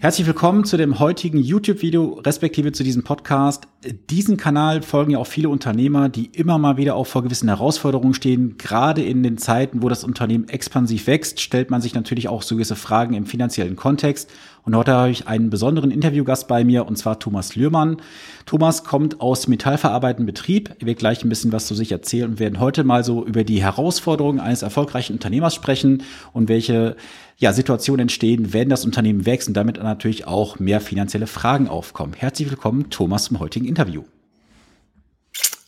[0.00, 3.68] Herzlich willkommen zu dem heutigen YouTube-Video, respektive zu diesem Podcast.
[4.10, 8.12] Diesen Kanal folgen ja auch viele Unternehmer, die immer mal wieder auch vor gewissen Herausforderungen
[8.12, 8.58] stehen.
[8.58, 12.56] Gerade in den Zeiten, wo das Unternehmen expansiv wächst, stellt man sich natürlich auch so
[12.56, 14.30] gewisse Fragen im finanziellen Kontext.
[14.64, 17.98] Und heute habe ich einen besonderen Interviewgast bei mir, und zwar Thomas Lührmann.
[18.46, 20.74] Thomas kommt aus metallverarbeitenden Betrieb.
[20.80, 23.44] Er wird gleich ein bisschen was zu sich erzählen und werden heute mal so über
[23.44, 26.96] die Herausforderungen eines erfolgreichen Unternehmers sprechen und welche
[27.36, 32.14] ja, Situationen entstehen, wenn das Unternehmen wächst und damit natürlich auch mehr finanzielle Fragen aufkommen.
[32.14, 34.04] Herzlich willkommen, Thomas, zum heutigen Interview.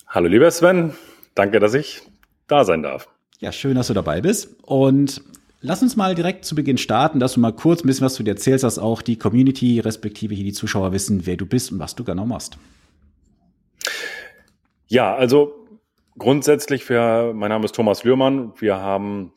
[0.07, 0.95] Hallo, lieber Sven.
[1.35, 2.01] Danke, dass ich
[2.47, 3.09] da sein darf.
[3.41, 4.57] Ja, schön, dass du dabei bist.
[4.63, 5.21] Und
[5.61, 8.23] lass uns mal direkt zu Beginn starten, dass du mal kurz ein bisschen was zu
[8.23, 11.79] dir erzählst, dass auch die Community, respektive hier die Zuschauer wissen, wer du bist und
[11.79, 12.59] was du genau machst.
[14.89, 15.67] Ja, also
[16.19, 18.53] grundsätzlich, für, mein Name ist Thomas Lührmann.
[18.59, 19.33] Wir haben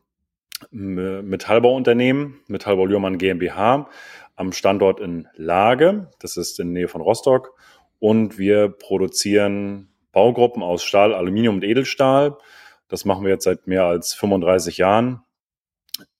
[0.71, 3.89] Metallbauunternehmen, Metallbau Lührmann GmbH,
[4.35, 6.11] am Standort in Lage.
[6.19, 7.53] Das ist in der Nähe von Rostock.
[7.99, 12.37] Und wir produzieren Baugruppen aus Stahl, Aluminium und Edelstahl.
[12.87, 15.21] Das machen wir jetzt seit mehr als 35 Jahren.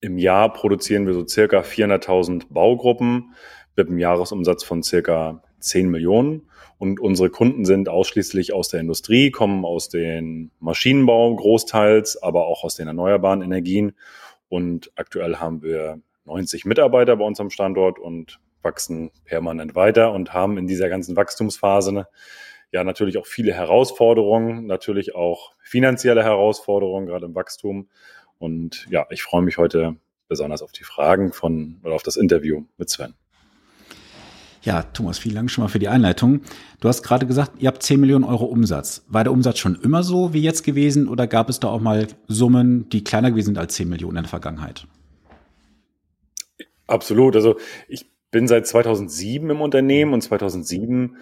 [0.02, 3.33] Im Jahr produzieren wir so circa 400.000 Baugruppen
[3.75, 6.50] mit einem Jahresumsatz von circa 10 Millionen.
[6.78, 12.64] Und unsere Kunden sind ausschließlich aus der Industrie, kommen aus dem Maschinenbau großteils, aber auch
[12.64, 13.94] aus den erneuerbaren Energien
[14.50, 20.33] und aktuell haben wir 90 Mitarbeiter bei uns am Standort und wachsen permanent weiter und
[20.33, 22.08] haben in dieser ganzen Wachstumsphase
[22.72, 27.89] ja natürlich auch viele Herausforderungen, natürlich auch finanzielle Herausforderungen, gerade im Wachstum.
[28.40, 29.95] Und ja, ich freue mich heute
[30.28, 33.14] besonders auf die Fragen von oder auf das Interview mit Sven.
[34.62, 36.42] Ja, Thomas, vielen Dank schon mal für die Einleitung.
[36.82, 39.06] Du hast gerade gesagt, ihr habt 10 Millionen Euro Umsatz.
[39.08, 42.08] War der Umsatz schon immer so wie jetzt gewesen oder gab es da auch mal
[42.28, 44.86] Summen, die kleiner gewesen sind als 10 Millionen in der Vergangenheit?
[46.88, 47.36] Absolut.
[47.36, 51.16] Also ich bin seit 2007 im Unternehmen und 2007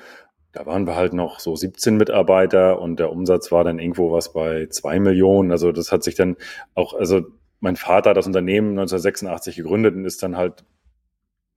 [0.54, 4.34] da waren wir halt noch so 17 Mitarbeiter und der Umsatz war dann irgendwo was
[4.34, 5.52] bei 2 Millionen.
[5.52, 6.38] Also das hat sich dann
[6.74, 7.22] auch, also
[7.60, 10.64] mein Vater hat das Unternehmen 1986 gegründet und ist dann halt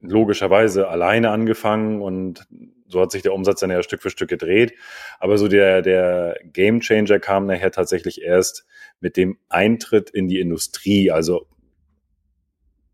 [0.00, 2.46] logischerweise alleine angefangen und
[2.88, 4.74] so hat sich der Umsatz dann ja Stück für Stück gedreht.
[5.20, 8.66] Aber so der, der Game Changer kam nachher tatsächlich erst
[9.00, 11.10] mit dem Eintritt in die Industrie.
[11.10, 11.46] Also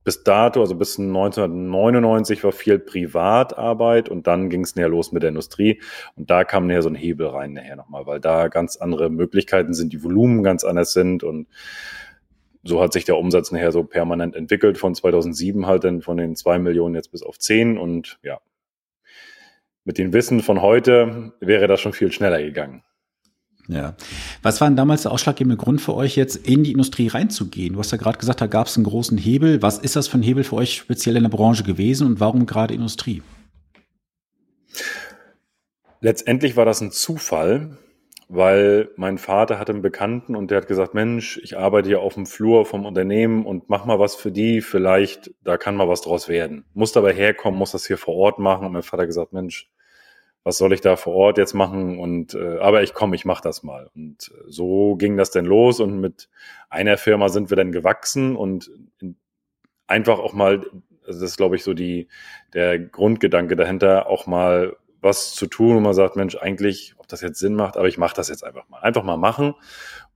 [0.06, 5.24] bis dato, also bis 1999 war viel Privatarbeit und dann ging es näher los mit
[5.24, 5.82] der Industrie.
[6.14, 9.74] Und da kam näher so ein Hebel rein nachher nochmal, weil da ganz andere Möglichkeiten
[9.74, 11.24] sind, die Volumen ganz anders sind.
[11.24, 11.48] Und
[12.62, 16.36] so hat sich der Umsatz nachher so permanent entwickelt, von 2007 halt dann von den
[16.36, 17.76] zwei Millionen jetzt bis auf zehn.
[17.76, 18.38] Und ja,
[19.82, 22.84] mit dem Wissen von heute wäre das schon viel schneller gegangen.
[23.68, 23.94] Ja.
[24.42, 27.74] Was war denn damals der ausschlaggebende Grund für euch, jetzt in die Industrie reinzugehen?
[27.74, 29.62] Du hast ja gerade gesagt, da gab es einen großen Hebel.
[29.62, 32.46] Was ist das für ein Hebel für euch speziell in der Branche gewesen und warum
[32.46, 33.22] gerade Industrie?
[36.00, 37.78] Letztendlich war das ein Zufall
[38.28, 42.14] weil mein Vater hatte einen Bekannten und der hat gesagt, Mensch, ich arbeite hier auf
[42.14, 46.00] dem Flur vom Unternehmen und mach mal was für die, vielleicht, da kann mal was
[46.00, 46.64] draus werden.
[46.74, 48.66] Muss dabei herkommen, muss das hier vor Ort machen.
[48.66, 49.70] Und mein Vater hat gesagt, Mensch,
[50.46, 51.98] was soll ich da vor Ort jetzt machen?
[51.98, 53.90] Und äh, aber ich komme, ich mach das mal.
[53.96, 56.28] Und äh, so ging das denn los und mit
[56.70, 58.70] einer Firma sind wir dann gewachsen und
[59.00, 59.16] in,
[59.88, 60.64] einfach auch mal,
[61.04, 62.06] also das ist glaube ich so die
[62.54, 67.22] der Grundgedanke dahinter, auch mal was zu tun und man sagt, Mensch, eigentlich, ob das
[67.22, 68.78] jetzt Sinn macht, aber ich mache das jetzt einfach mal.
[68.78, 69.54] Einfach mal machen.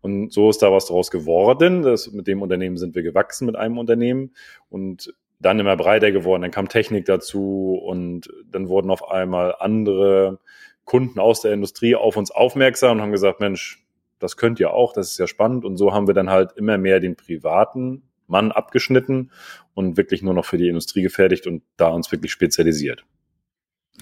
[0.01, 1.83] Und so ist da was draus geworden.
[1.83, 4.33] Das, mit dem Unternehmen sind wir gewachsen, mit einem Unternehmen
[4.69, 6.43] und dann immer breiter geworden.
[6.43, 10.39] Dann kam Technik dazu und dann wurden auf einmal andere
[10.85, 13.85] Kunden aus der Industrie auf uns aufmerksam und haben gesagt, Mensch,
[14.19, 15.65] das könnt ihr auch, das ist ja spannend.
[15.65, 19.31] Und so haben wir dann halt immer mehr den privaten Mann abgeschnitten
[19.75, 23.05] und wirklich nur noch für die Industrie gefertigt und da uns wirklich spezialisiert.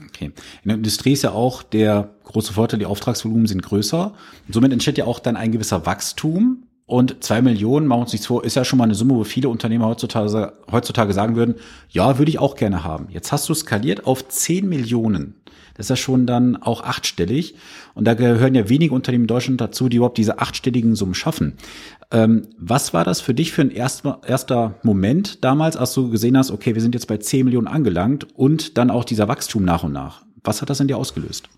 [0.07, 0.27] Okay.
[0.27, 4.15] In der Industrie ist ja auch der große Vorteil, die Auftragsvolumen sind größer.
[4.47, 6.68] Und somit entsteht ja auch dann ein gewisser Wachstum.
[6.89, 9.23] Und zwei Millionen, machen wir uns nichts vor, ist ja schon mal eine Summe, wo
[9.23, 11.57] viele Unternehmer heutzutage, heutzutage sagen würden,
[11.91, 13.09] ja, würde ich auch gerne haben.
[13.11, 15.35] Jetzt hast du skaliert auf zehn Millionen.
[15.75, 17.57] Das ist ja schon dann auch achtstellig.
[17.93, 21.59] Und da gehören ja wenige Unternehmen in Deutschland dazu, die überhaupt diese achtstelligen Summen schaffen.
[22.11, 26.39] Ähm, was war das für dich für ein erster, erster Moment damals, als du gesehen
[26.39, 29.83] hast, okay, wir sind jetzt bei 10 Millionen angelangt und dann auch dieser Wachstum nach
[29.83, 30.23] und nach?
[30.43, 31.51] Was hat das in dir ausgelöst?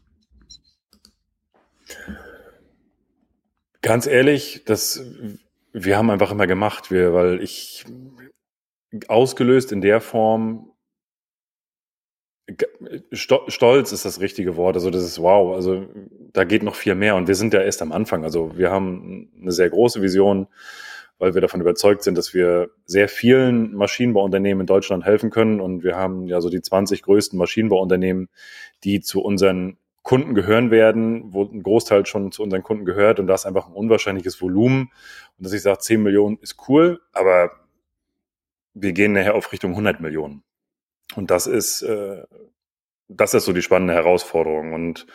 [3.83, 5.03] Ganz ehrlich, das,
[5.73, 7.85] wir haben einfach immer gemacht, wir, weil ich
[9.09, 10.73] ausgelöst in der Form,
[13.13, 14.77] Stolz ist das richtige Wort.
[14.77, 15.55] Also das ist wow.
[15.55, 15.87] Also
[16.33, 18.25] da geht noch viel mehr und wir sind ja erst am Anfang.
[18.25, 20.49] Also wir haben eine sehr große Vision,
[21.19, 25.61] weil wir davon überzeugt sind, dass wir sehr vielen Maschinenbauunternehmen in Deutschland helfen können.
[25.61, 28.29] Und wir haben ja so die 20 größten Maschinenbauunternehmen,
[28.85, 33.21] die zu unseren Kunden gehören werden, wo ein Großteil schon zu unseren Kunden gehört.
[33.21, 34.91] Und da ist einfach ein unwahrscheinliches Volumen.
[35.39, 37.51] Und dass ich sage, 10 Millionen ist cool, aber
[38.75, 40.43] wir gehen nachher auf Richtung 100 Millionen.
[41.17, 42.25] Und das ist, äh,
[43.09, 44.73] das ist so die spannende Herausforderung.
[44.73, 45.07] Und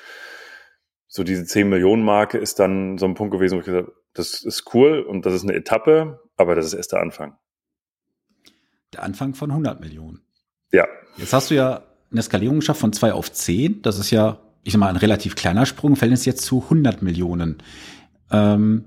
[1.07, 3.95] so diese 10 Millionen Marke ist dann so ein Punkt gewesen, wo ich gesagt habe,
[4.13, 7.37] das ist cool und das ist eine Etappe, aber das ist erst der Anfang.
[8.93, 10.25] Der Anfang von 100 Millionen.
[10.71, 10.87] Ja.
[11.17, 13.81] Jetzt hast du ja eine Skalierung geschafft von 2 auf 10.
[13.81, 17.01] Das ist ja, ich sag mal, ein relativ kleiner Sprung, fällt es jetzt zu 100
[17.01, 17.59] Millionen.
[18.31, 18.83] Ähm,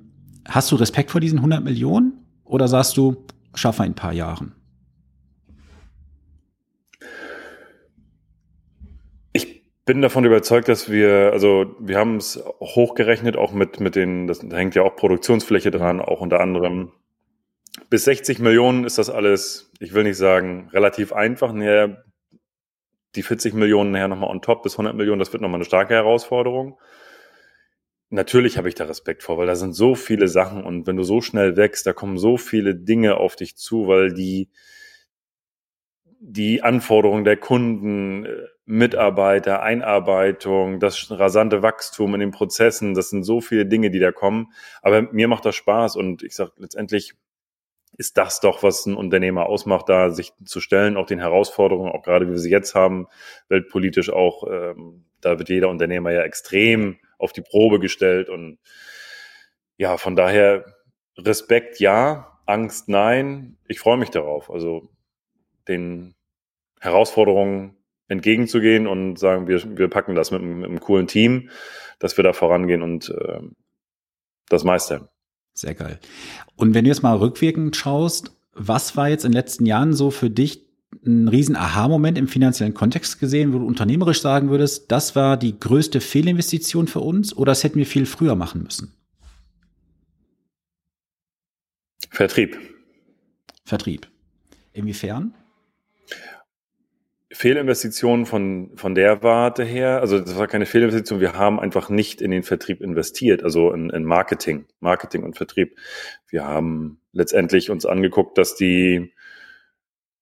[0.46, 2.12] hast du Respekt vor diesen 100 Millionen
[2.44, 4.52] oder sagst du, schaffe ein paar Jahren?
[9.88, 14.40] bin davon überzeugt, dass wir, also wir haben es hochgerechnet, auch mit, mit den, das,
[14.40, 16.92] da hängt ja auch Produktionsfläche dran, auch unter anderem.
[17.88, 21.54] Bis 60 Millionen ist das alles, ich will nicht sagen, relativ einfach.
[21.54, 22.04] Näher,
[23.14, 25.94] die 40 Millionen nachher nochmal on top bis 100 Millionen, das wird nochmal eine starke
[25.94, 26.78] Herausforderung.
[28.10, 31.02] Natürlich habe ich da Respekt vor, weil da sind so viele Sachen und wenn du
[31.02, 34.49] so schnell wächst, da kommen so viele Dinge auf dich zu, weil die,
[36.20, 43.25] die Anforderungen der Kunden, äh, Mitarbeiter, Einarbeitung, das rasante Wachstum in den Prozessen, das sind
[43.25, 44.52] so viele Dinge, die da kommen.
[44.82, 47.14] Aber mir macht das Spaß und ich sage letztendlich
[47.96, 52.02] ist das doch, was ein Unternehmer ausmacht, da sich zu stellen, auch den Herausforderungen, auch
[52.02, 53.08] gerade wie wir sie jetzt haben,
[53.49, 58.58] weltpolitisch auch, ähm, da wird jeder Unternehmer ja extrem auf die Probe gestellt und
[59.76, 60.64] ja, von daher
[61.17, 63.58] Respekt ja, Angst nein.
[63.67, 64.50] Ich freue mich darauf.
[64.50, 64.88] Also
[65.67, 66.14] den
[66.81, 67.76] Herausforderungen
[68.08, 71.50] entgegenzugehen und sagen, wir, wir packen das mit, mit einem coolen Team,
[71.99, 73.40] dass wir da vorangehen und äh,
[74.49, 75.08] das meistern.
[75.58, 75.99] Sehr geil.
[76.55, 80.12] Und wenn du jetzt mal rückwirkend schaust, was war jetzt in den letzten Jahren so
[80.12, 80.64] für dich
[81.05, 85.58] ein riesen Aha-Moment im finanziellen Kontext gesehen, wo du unternehmerisch sagen würdest, das war die
[85.58, 88.94] größte Fehlinvestition für uns oder das hätten wir viel früher machen müssen?
[92.08, 92.56] Vertrieb.
[93.64, 94.06] Vertrieb.
[94.72, 95.34] Inwiefern?
[97.30, 102.22] Fehlinvestitionen von, von der Warte her, also das war keine Fehlinvestition, wir haben einfach nicht
[102.22, 105.78] in den Vertrieb investiert, also in, in Marketing, Marketing und Vertrieb.
[106.28, 109.12] Wir haben letztendlich uns angeguckt, dass die,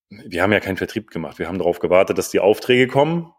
[0.08, 3.32] wir haben ja keinen Vertrieb gemacht, wir haben darauf gewartet, dass die Aufträge kommen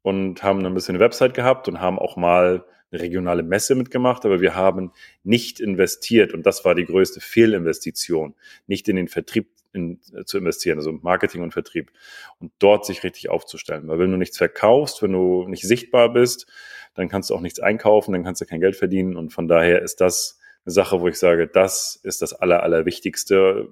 [0.00, 4.24] und haben ein bisschen eine Website gehabt und haben auch mal eine regionale Messe mitgemacht,
[4.24, 4.92] aber wir haben
[5.22, 8.34] nicht investiert und das war die größte Fehlinvestition,
[8.66, 11.92] nicht in den Vertrieb in, äh, zu investieren, also Marketing und Vertrieb
[12.38, 13.86] und dort sich richtig aufzustellen.
[13.88, 16.46] Weil wenn du nichts verkaufst, wenn du nicht sichtbar bist,
[16.94, 19.82] dann kannst du auch nichts einkaufen, dann kannst du kein Geld verdienen und von daher
[19.82, 23.68] ist das eine Sache, wo ich sage, das ist das Aller, Allerwichtigste,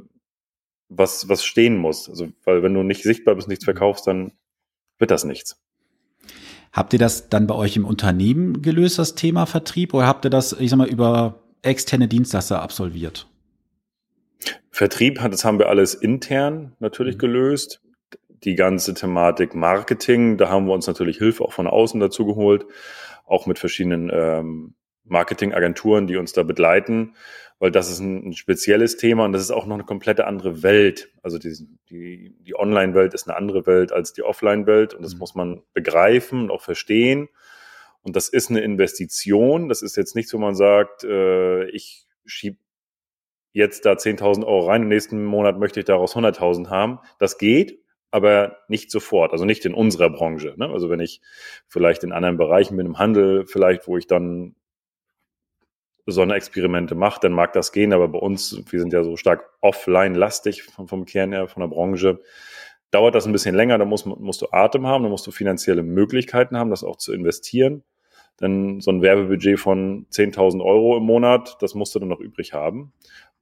[0.88, 2.09] was, was stehen muss.
[2.09, 4.32] Also, weil wenn du nicht sichtbar bist, nichts verkaufst, dann
[4.99, 5.61] wird das nichts.
[6.73, 10.31] Habt ihr das dann bei euch im Unternehmen gelöst, das Thema Vertrieb, oder habt ihr
[10.31, 13.26] das, ich sag mal, über externe Dienstleister absolviert?
[14.70, 17.20] Vertrieb hat, das haben wir alles intern natürlich mhm.
[17.20, 17.81] gelöst.
[18.44, 22.67] Die ganze Thematik Marketing, da haben wir uns natürlich Hilfe auch von außen dazu geholt,
[23.26, 24.75] auch mit verschiedenen ähm,
[25.05, 27.15] Marketingagenturen, die uns da begleiten,
[27.58, 30.62] weil das ist ein, ein, spezielles Thema und das ist auch noch eine komplette andere
[30.62, 31.10] Welt.
[31.22, 31.55] Also die,
[31.90, 35.19] die, die Online-Welt ist eine andere Welt als die Offline-Welt und das mhm.
[35.19, 37.29] muss man begreifen und auch verstehen.
[38.03, 39.69] Und das ist eine Investition.
[39.69, 42.58] Das ist jetzt nichts, wo man sagt, äh, ich schiebe
[43.53, 47.00] jetzt da 10.000 Euro rein, im nächsten Monat möchte ich daraus 100.000 haben.
[47.19, 50.55] Das geht, aber nicht sofort, also nicht in unserer Branche.
[50.56, 50.69] Ne?
[50.69, 51.20] Also wenn ich
[51.67, 54.55] vielleicht in anderen Bereichen bin, im Handel vielleicht, wo ich dann
[56.12, 60.62] Sonderexperimente mache, dann mag das gehen, aber bei uns, wir sind ja so stark offline-lastig
[60.62, 62.20] vom, vom Kern her, von der Branche,
[62.91, 65.82] dauert das ein bisschen länger, da musst, musst du Atem haben, da musst du finanzielle
[65.82, 67.82] Möglichkeiten haben, das auch zu investieren.
[68.41, 72.53] Denn so ein Werbebudget von 10.000 Euro im Monat, das musst du dann noch übrig
[72.53, 72.93] haben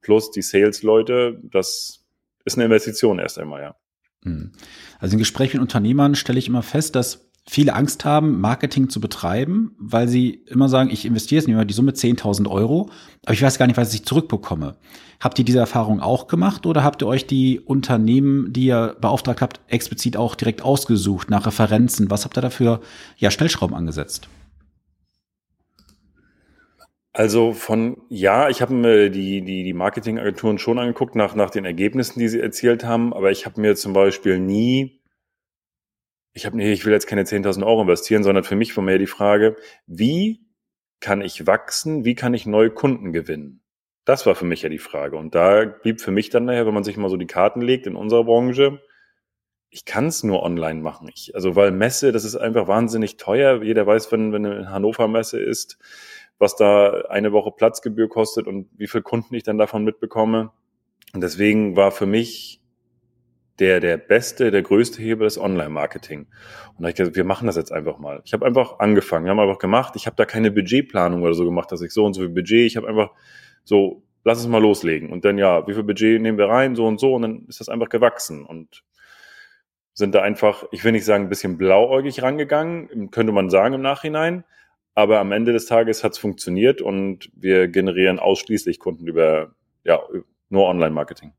[0.01, 2.05] plus die Sales-Leute, das
[2.45, 3.75] ist eine Investition erst einmal, ja.
[4.23, 4.51] Hm.
[4.99, 8.99] Also in Gesprächen mit Unternehmern stelle ich immer fest, dass viele Angst haben, Marketing zu
[8.99, 12.89] betreiben, weil sie immer sagen, ich investiere jetzt nicht die Summe 10.000 Euro,
[13.25, 14.75] aber ich weiß gar nicht, was ich zurückbekomme.
[15.19, 19.41] Habt ihr diese Erfahrung auch gemacht oder habt ihr euch die Unternehmen, die ihr beauftragt
[19.41, 22.11] habt, explizit auch direkt ausgesucht nach Referenzen?
[22.11, 22.81] Was habt ihr dafür
[23.17, 24.27] ja Stellschrauben angesetzt?
[27.13, 31.65] Also von ja, ich habe mir die, die, die Marketingagenturen schon angeguckt nach, nach den
[31.65, 34.96] Ergebnissen, die sie erzielt haben, aber ich habe mir zum Beispiel nie,
[36.37, 38.99] ich habe nee, ich will jetzt keine 10.000 Euro investieren, sondern für mich war mehr
[38.99, 39.55] die Frage,
[39.87, 40.45] wie
[40.99, 43.61] kann ich wachsen, wie kann ich neue Kunden gewinnen?
[44.05, 45.17] Das war für mich ja die Frage.
[45.17, 47.87] Und da blieb für mich dann nachher, wenn man sich mal so die Karten legt
[47.87, 48.79] in unserer Branche,
[49.71, 51.09] ich kann es nur online machen.
[51.11, 53.63] Ich, also weil Messe, das ist einfach wahnsinnig teuer.
[53.63, 55.79] Jeder weiß, wenn, wenn eine Hannover Messe ist,
[56.37, 60.51] was da eine Woche Platzgebühr kostet und wie viele Kunden ich dann davon mitbekomme.
[61.15, 62.61] Und deswegen war für mich
[63.59, 66.21] der, der beste, der größte Hebel das Online-Marketing.
[66.21, 66.27] Und
[66.77, 68.21] da habe ich gesagt, wir machen das jetzt einfach mal.
[68.25, 69.93] Ich habe einfach angefangen, wir haben einfach gemacht.
[69.95, 72.67] Ich habe da keine Budgetplanung oder so gemacht, dass ich so und so viel Budget,
[72.67, 73.11] ich habe einfach
[73.63, 75.11] so, lass es mal loslegen.
[75.11, 77.59] Und dann ja, wie viel Budget nehmen wir rein, so und so, und dann ist
[77.59, 78.45] das einfach gewachsen.
[78.45, 78.83] Und
[79.93, 83.81] sind da einfach, ich will nicht sagen, ein bisschen blauäugig rangegangen, könnte man sagen im
[83.81, 84.43] Nachhinein.
[84.93, 89.99] Aber am Ende des Tages hat es funktioniert und wir generieren ausschließlich Kunden über, ja,
[90.49, 91.33] nur Online-Marketing.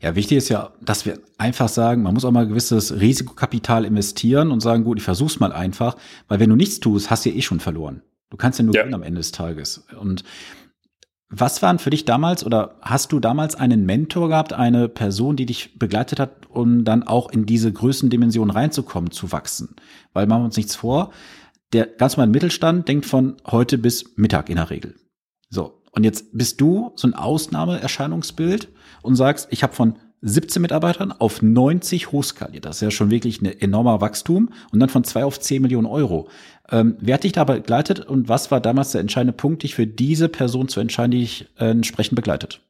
[0.00, 4.50] Ja, wichtig ist ja, dass wir einfach sagen, man muss auch mal gewisses Risikokapital investieren
[4.50, 5.96] und sagen, gut, ich versuch's mal einfach,
[6.28, 8.02] weil wenn du nichts tust, hast du ja eh schon verloren.
[8.30, 8.82] Du kannst ja nur ja.
[8.82, 9.86] gewinnen am Ende des Tages.
[9.98, 10.24] Und
[11.28, 15.46] was waren für dich damals oder hast du damals einen Mentor gehabt, eine Person, die
[15.46, 19.76] dich begleitet hat, um dann auch in diese Größendimension reinzukommen, zu wachsen?
[20.12, 21.10] Weil machen wir uns nichts vor,
[21.72, 24.94] der ganz normale Mittelstand denkt von heute bis Mittag in der Regel.
[25.50, 28.68] So, und jetzt bist du so ein Ausnahmeerscheinungsbild
[29.02, 32.64] und sagst, ich habe von 17 Mitarbeitern auf 90 hochskaliert.
[32.64, 35.86] Das ist ja schon wirklich ein enormer Wachstum und dann von zwei auf 10 Millionen
[35.86, 36.28] Euro.
[36.70, 39.86] Ähm, wer hat dich da begleitet und was war damals der entscheidende Punkt, dich für
[39.86, 42.60] diese Person zu entscheiden, die dich äh, entsprechend begleitet?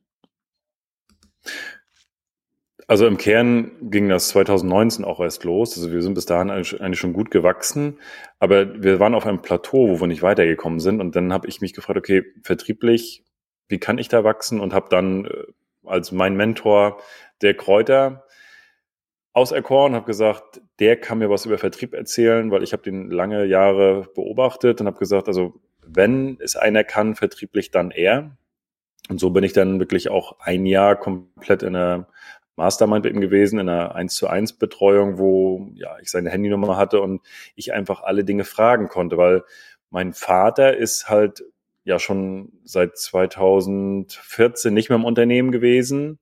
[2.89, 5.77] Also im Kern ging das 2019 auch erst los.
[5.77, 7.99] Also wir sind bis dahin eigentlich schon gut gewachsen,
[8.39, 11.01] aber wir waren auf einem Plateau, wo wir nicht weitergekommen sind.
[11.01, 13.25] Und dann habe ich mich gefragt, okay, vertrieblich,
[13.69, 14.61] wie kann ich da wachsen?
[14.61, 15.31] Und habe dann äh,
[15.85, 17.01] als mein Mentor
[17.43, 18.25] der Kräuter
[19.33, 23.45] auserkoren, habe gesagt, der kann mir was über Vertrieb erzählen, weil ich habe den lange
[23.45, 28.37] Jahre beobachtet und habe gesagt, also wenn es einer kann, vertrieblich, dann er.
[29.09, 32.09] Und so bin ich dann wirklich auch ein Jahr komplett in einer
[32.57, 36.77] Mastermind mit ihm gewesen, in einer 1 zu 1 Betreuung, wo ja, ich seine Handynummer
[36.77, 37.21] hatte und
[37.55, 39.45] ich einfach alle Dinge fragen konnte, weil
[39.91, 41.45] mein Vater ist halt
[41.85, 46.19] ja schon seit 2014 nicht mehr im Unternehmen gewesen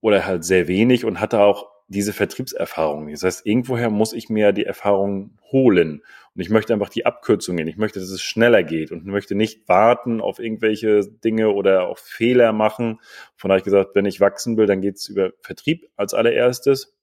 [0.00, 3.10] oder halt sehr wenig und hatte auch diese Vertriebserfahrung.
[3.10, 6.02] Das heißt, irgendwoher muss ich mir die Erfahrung holen.
[6.34, 7.68] Und ich möchte einfach die Abkürzungen.
[7.68, 11.98] Ich möchte, dass es schneller geht und möchte nicht warten auf irgendwelche Dinge oder auf
[11.98, 13.00] Fehler machen.
[13.36, 16.14] Von daher habe ich gesagt, wenn ich wachsen will, dann geht es über Vertrieb als
[16.14, 16.96] allererstes,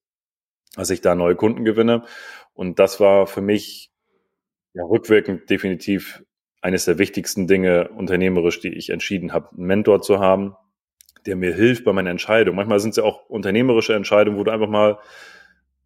[0.76, 2.04] dass ich da neue Kunden gewinne.
[2.54, 3.92] Und das war für mich
[4.74, 6.24] ja, rückwirkend definitiv
[6.62, 10.56] eines der wichtigsten Dinge unternehmerisch, die ich entschieden habe, einen Mentor zu haben,
[11.26, 12.56] der mir hilft bei meiner Entscheidung.
[12.56, 15.00] Manchmal sind es ja auch unternehmerische Entscheidungen, wo du einfach mal,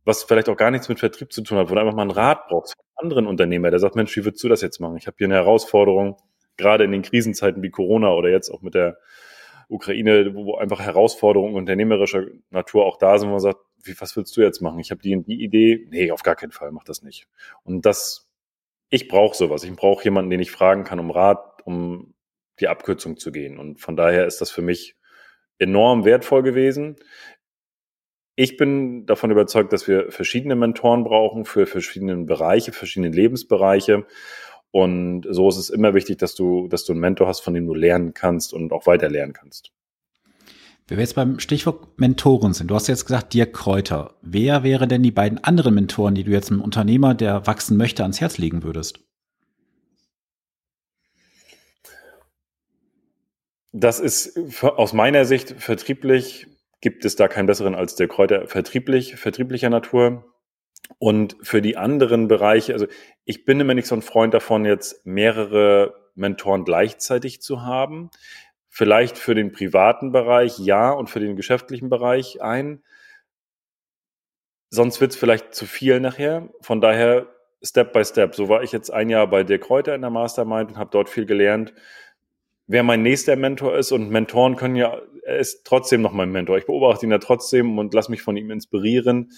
[0.06, 2.12] was vielleicht auch gar nichts mit Vertrieb zu tun hat, wo du einfach mal einen
[2.12, 4.98] Rat brauchst von einem anderen Unternehmer, der sagt, Mensch, wie würdest du das jetzt machen?
[4.98, 6.18] Ich habe hier eine Herausforderung,
[6.58, 8.98] gerade in den Krisenzeiten wie Corona oder jetzt auch mit der
[9.68, 14.36] Ukraine, wo einfach Herausforderungen unternehmerischer Natur auch da sind, wo man sagt, wie, was willst
[14.38, 14.80] du jetzt machen?
[14.80, 15.88] Ich habe die die Idee.
[15.90, 17.28] Nee, auf gar keinen Fall, mach das nicht.
[17.64, 18.30] Und das,
[18.90, 19.64] ich brauche sowas.
[19.64, 22.14] Ich brauche jemanden, den ich fragen kann um Rat, um
[22.60, 23.58] die Abkürzung zu gehen.
[23.58, 24.96] Und von daher ist das für mich
[25.60, 26.96] enorm wertvoll gewesen.
[28.36, 34.06] Ich bin davon überzeugt, dass wir verschiedene Mentoren brauchen für verschiedene Bereiche, verschiedene Lebensbereiche.
[34.72, 37.66] Und so ist es immer wichtig, dass du, dass du einen Mentor hast, von dem
[37.66, 39.72] du lernen kannst und auch weiter lernen kannst.
[40.88, 44.16] Wenn wir jetzt beim Stichwort Mentoren sind, du hast jetzt gesagt, Dirk Kräuter.
[44.22, 48.04] Wer wäre denn die beiden anderen Mentoren, die du jetzt einem Unternehmer, der wachsen möchte,
[48.04, 49.00] ans Herz legen würdest?
[53.78, 56.48] Das ist aus meiner Sicht vertrieblich,
[56.80, 60.34] gibt es da keinen besseren als der Kräuter vertrieblich, vertrieblicher Natur.
[60.98, 62.88] Und für die anderen Bereiche, also
[63.26, 68.12] ich bin immer nicht so ein Freund davon, jetzt mehrere Mentoren gleichzeitig zu haben.
[68.70, 72.82] Vielleicht für den privaten Bereich ja und für den geschäftlichen Bereich ein.
[74.70, 76.48] Sonst wird es vielleicht zu viel nachher.
[76.62, 77.28] Von daher
[77.62, 78.36] Step by Step.
[78.36, 81.10] So war ich jetzt ein Jahr bei der Kräuter in der Mastermind und habe dort
[81.10, 81.74] viel gelernt
[82.68, 86.58] wer mein nächster Mentor ist und Mentoren können ja, er ist trotzdem noch mein Mentor.
[86.58, 89.32] Ich beobachte ihn ja trotzdem und lasse mich von ihm inspirieren.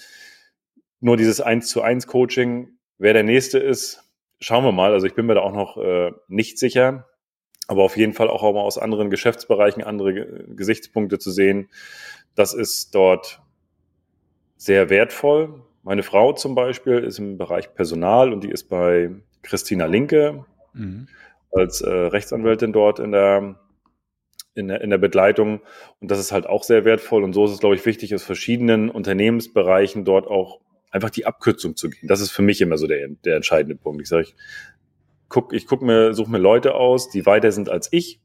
[1.00, 4.04] Nur dieses eins zu eins Coaching, wer der nächste ist,
[4.40, 4.92] schauen wir mal.
[4.92, 7.06] Also ich bin mir da auch noch äh, nicht sicher,
[7.68, 11.68] aber auf jeden Fall auch, mal aus anderen Geschäftsbereichen andere Gesichtspunkte zu sehen.
[12.34, 13.40] Das ist dort
[14.56, 15.62] sehr wertvoll.
[15.82, 19.10] Meine Frau zum Beispiel ist im Bereich Personal und die ist bei
[19.42, 20.44] Christina Linke.
[20.72, 21.08] Mhm
[21.52, 23.56] als äh, Rechtsanwältin dort in der,
[24.54, 25.60] in der, in der Begleitung.
[26.00, 27.24] Und das ist halt auch sehr wertvoll.
[27.24, 31.76] Und so ist es, glaube ich, wichtig, aus verschiedenen Unternehmensbereichen dort auch einfach die Abkürzung
[31.76, 32.08] zu gehen.
[32.08, 34.02] Das ist für mich immer so der, der entscheidende Punkt.
[34.02, 34.34] Ich sage, ich
[35.28, 38.20] guck, ich guck mir, suche mir Leute aus, die weiter sind als ich,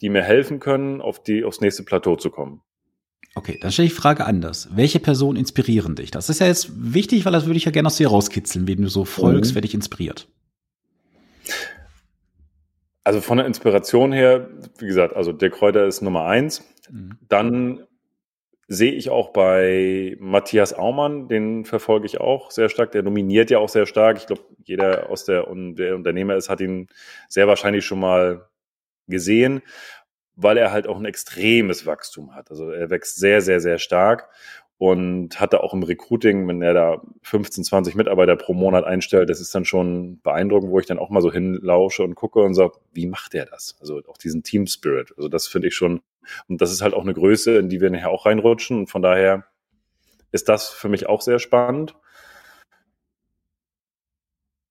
[0.00, 2.62] die mir helfen können, auf die, aufs nächste Plateau zu kommen.
[3.34, 4.68] Okay, dann stelle ich die Frage anders.
[4.72, 6.10] Welche Personen inspirieren dich?
[6.10, 8.80] Das ist ja jetzt wichtig, weil das würde ich ja gerne aus dir rauskitzeln, wen
[8.80, 9.56] du so folgst, mhm.
[9.56, 10.26] wer dich inspiriert.
[13.06, 14.48] Also von der Inspiration her,
[14.78, 16.64] wie gesagt, also der Kräuter ist Nummer eins.
[16.90, 17.16] Mhm.
[17.28, 17.86] Dann
[18.66, 22.90] sehe ich auch bei Matthias Aumann, den verfolge ich auch sehr stark.
[22.90, 24.16] Der nominiert ja auch sehr stark.
[24.16, 26.88] Ich glaube, jeder aus der, der Unternehmer ist, hat ihn
[27.28, 28.48] sehr wahrscheinlich schon mal
[29.06, 29.62] gesehen,
[30.34, 32.50] weil er halt auch ein extremes Wachstum hat.
[32.50, 34.28] Also er wächst sehr, sehr, sehr stark
[34.78, 39.40] und hatte auch im Recruiting, wenn er da 15, 20 Mitarbeiter pro Monat einstellt, das
[39.40, 42.74] ist dann schon beeindruckend, wo ich dann auch mal so hinlausche und gucke und sage,
[42.92, 43.76] wie macht er das?
[43.80, 45.14] Also auch diesen Team Spirit.
[45.16, 46.02] Also das finde ich schon,
[46.48, 48.80] und das ist halt auch eine Größe, in die wir nachher auch reinrutschen.
[48.80, 49.46] Und von daher
[50.30, 51.96] ist das für mich auch sehr spannend.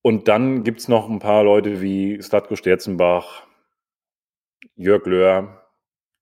[0.03, 3.47] Und dann gibt's noch ein paar Leute wie Slatko Sterzenbach,
[4.75, 5.64] Jörg Löhr,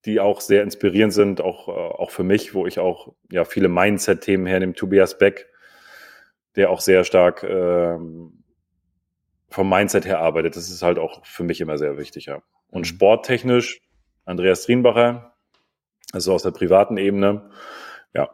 [0.06, 3.70] die auch sehr inspirierend sind, auch, äh, auch für mich, wo ich auch ja viele
[3.70, 4.74] Mindset-Themen hernehme.
[4.74, 5.48] Tobias Beck,
[6.56, 8.44] der auch sehr stark ähm,
[9.50, 10.56] vom Mindset her arbeitet.
[10.56, 12.26] Das ist halt auch für mich immer sehr wichtig.
[12.26, 12.42] Ja.
[12.70, 12.86] Und mhm.
[12.86, 13.82] sporttechnisch
[14.26, 15.36] Andreas Trienbacher,
[16.12, 17.50] also aus der privaten Ebene.
[18.14, 18.30] Ja.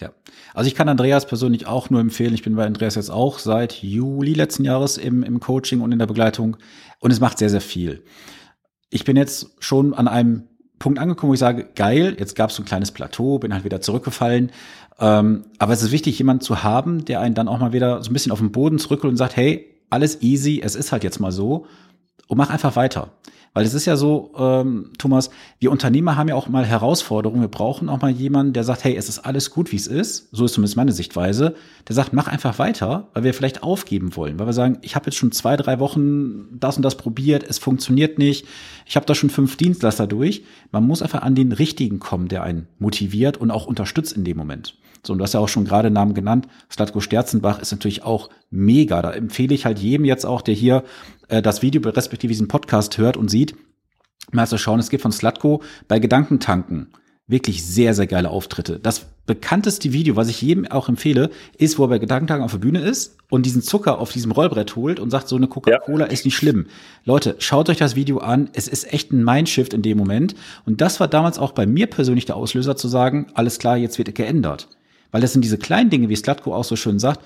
[0.00, 0.12] Ja.
[0.54, 2.34] Also ich kann Andreas persönlich auch nur empfehlen.
[2.34, 5.98] Ich bin bei Andreas jetzt auch seit Juli letzten Jahres im, im Coaching und in
[5.98, 6.56] der Begleitung.
[7.00, 8.04] Und es macht sehr, sehr viel.
[8.90, 12.56] Ich bin jetzt schon an einem Punkt angekommen, wo ich sage, geil, jetzt gab es
[12.56, 14.52] so ein kleines Plateau, bin halt wieder zurückgefallen.
[14.98, 18.10] Ähm, aber es ist wichtig, jemanden zu haben, der einen dann auch mal wieder so
[18.10, 21.20] ein bisschen auf den Boden zurückholt und sagt, hey, alles easy, es ist halt jetzt
[21.20, 21.66] mal so
[22.28, 23.10] und mach einfach weiter.
[23.54, 27.40] Weil es ist ja so, ähm, Thomas, wir Unternehmer haben ja auch mal Herausforderungen.
[27.40, 30.28] Wir brauchen auch mal jemanden, der sagt, hey, es ist alles gut, wie es ist.
[30.30, 31.54] So ist zumindest meine Sichtweise.
[31.88, 34.38] Der sagt, mach einfach weiter, weil wir vielleicht aufgeben wollen.
[34.38, 37.58] Weil wir sagen, ich habe jetzt schon zwei, drei Wochen das und das probiert, es
[37.58, 38.46] funktioniert nicht.
[38.84, 40.44] Ich habe da schon fünf Dienstleister durch.
[40.70, 44.36] Man muss einfach an den richtigen kommen, der einen motiviert und auch unterstützt in dem
[44.36, 44.76] Moment.
[45.06, 46.48] So, und du hast ja auch schon gerade Namen genannt.
[46.70, 49.02] Slatko Sterzenbach ist natürlich auch mega.
[49.02, 50.84] Da empfehle ich halt jedem jetzt auch, der hier
[51.28, 53.54] äh, das Video respektive diesen Podcast hört und sieht,
[54.32, 56.88] mal zu schauen, es gibt von Slatko bei Gedankentanken
[57.28, 58.78] wirklich sehr, sehr geile Auftritte.
[58.78, 62.58] Das bekannteste Video, was ich jedem auch empfehle, ist, wo er bei Gedankentanken auf der
[62.58, 66.12] Bühne ist und diesen Zucker auf diesem Rollbrett holt und sagt, so eine Coca-Cola ja.
[66.12, 66.66] ist nicht schlimm.
[67.04, 68.48] Leute, schaut euch das Video an.
[68.52, 70.36] Es ist echt ein Mindshift in dem Moment.
[70.64, 73.98] Und das war damals auch bei mir persönlich der Auslöser zu sagen, alles klar, jetzt
[73.98, 74.68] wird geändert.
[75.10, 77.24] Weil das sind diese kleinen Dinge, wie Slatko auch so schön sagt,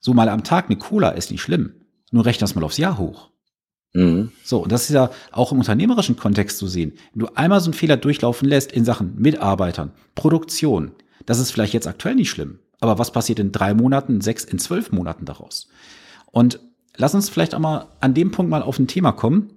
[0.00, 1.74] so mal am Tag eine Cola ist nicht schlimm.
[2.10, 3.30] Nur rechne das mal aufs Jahr hoch.
[3.94, 4.32] Mhm.
[4.42, 6.94] So, und das ist ja auch im unternehmerischen Kontext zu sehen.
[7.12, 10.92] Wenn du einmal so einen Fehler durchlaufen lässt in Sachen Mitarbeitern, Produktion,
[11.26, 12.58] das ist vielleicht jetzt aktuell nicht schlimm.
[12.80, 15.68] Aber was passiert in drei Monaten, sechs, in zwölf Monaten daraus?
[16.32, 16.58] Und
[16.96, 19.50] lass uns vielleicht auch mal an dem Punkt mal auf ein Thema kommen.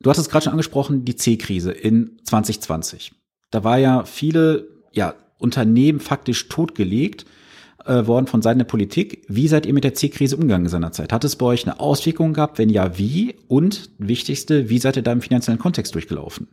[0.00, 3.12] Du hast es gerade schon angesprochen, die C-Krise in 2020.
[3.50, 7.24] Da war ja viele, ja, Unternehmen faktisch totgelegt
[7.84, 9.24] äh, worden von Seiten der Politik.
[9.28, 11.12] Wie seid ihr mit der C-Krise umgegangen seinerzeit?
[11.12, 12.58] Hat es bei euch eine Auswirkung gehabt?
[12.58, 13.36] Wenn ja, wie?
[13.46, 16.48] Und wichtigste, wie seid ihr da im finanziellen Kontext durchgelaufen?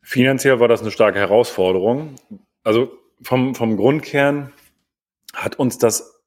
[0.00, 2.14] Finanziell war das eine starke Herausforderung.
[2.62, 4.52] Also vom, vom Grundkern
[5.34, 6.22] hat uns das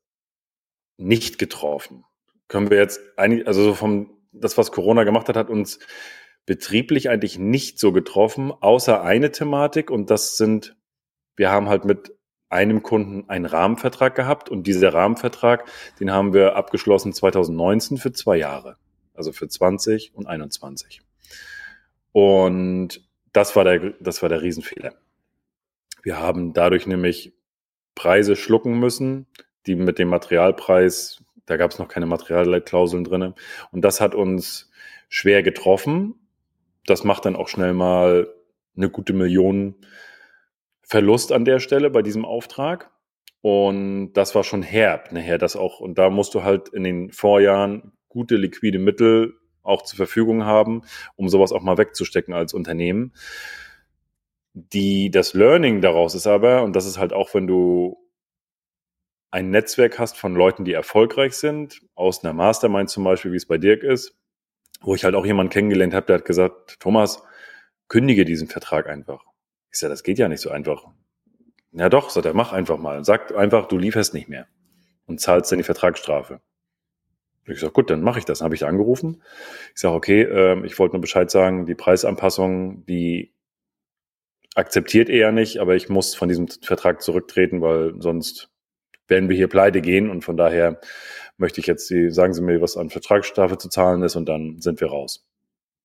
[0.98, 2.04] nicht getroffen.
[2.48, 5.80] Können wir jetzt eigentlich, also so vom, das, was Corona gemacht hat, hat uns
[6.46, 10.76] betrieblich eigentlich nicht so getroffen, außer eine Thematik und das sind
[11.36, 12.14] wir haben halt mit
[12.50, 15.66] einem Kunden einen Rahmenvertrag gehabt und dieser Rahmenvertrag,
[16.00, 18.78] den haben wir abgeschlossen 2019 für zwei Jahre,
[19.14, 21.02] also für 20 und 21.
[22.12, 24.94] Und das war der, das war der Riesenfehler.
[26.04, 27.34] Wir haben dadurch nämlich
[27.96, 29.28] Preise schlucken müssen,
[29.66, 33.34] die mit dem Materialpreis, da gab es noch keine Materialklauseln drinne.
[33.72, 34.70] Und das hat uns
[35.08, 36.21] schwer getroffen.
[36.86, 38.34] Das macht dann auch schnell mal
[38.76, 39.76] eine gute Million
[40.82, 42.92] Verlust an der Stelle bei diesem Auftrag.
[43.42, 45.80] Und das war schon herb, nachher das auch.
[45.80, 50.82] Und da musst du halt in den Vorjahren gute liquide Mittel auch zur Verfügung haben,
[51.16, 53.14] um sowas auch mal wegzustecken als Unternehmen.
[54.54, 57.98] Die, das Learning daraus ist aber, und das ist halt auch, wenn du
[59.32, 63.48] ein Netzwerk hast von Leuten, die erfolgreich sind, aus einer Mastermind zum Beispiel, wie es
[63.48, 64.18] bei Dirk ist,
[64.82, 67.24] wo ich halt auch jemanden kennengelernt habe, der hat gesagt, Thomas,
[67.88, 69.24] kündige diesen Vertrag einfach.
[69.72, 70.86] Ich sage, das geht ja nicht so einfach.
[71.72, 73.06] Ja doch, sagt er, mach einfach mal.
[73.06, 74.48] Sag einfach, du lieferst nicht mehr
[75.06, 76.42] und zahlst dann die Vertragsstrafe.
[77.46, 78.40] Ich sage, gut, dann mache ich das.
[78.40, 79.24] Dann habe ich da angerufen.
[79.74, 83.34] Ich sage, okay, äh, ich wollte nur Bescheid sagen, die Preisanpassung, die
[84.56, 88.50] akzeptiert er nicht, aber ich muss von diesem Vertrag zurücktreten, weil sonst
[89.08, 90.80] werden wir hier pleite gehen und von daher
[91.42, 94.62] möchte ich jetzt, die, sagen Sie mir, was an Vertragsstrafe zu zahlen ist und dann
[94.62, 95.28] sind wir raus.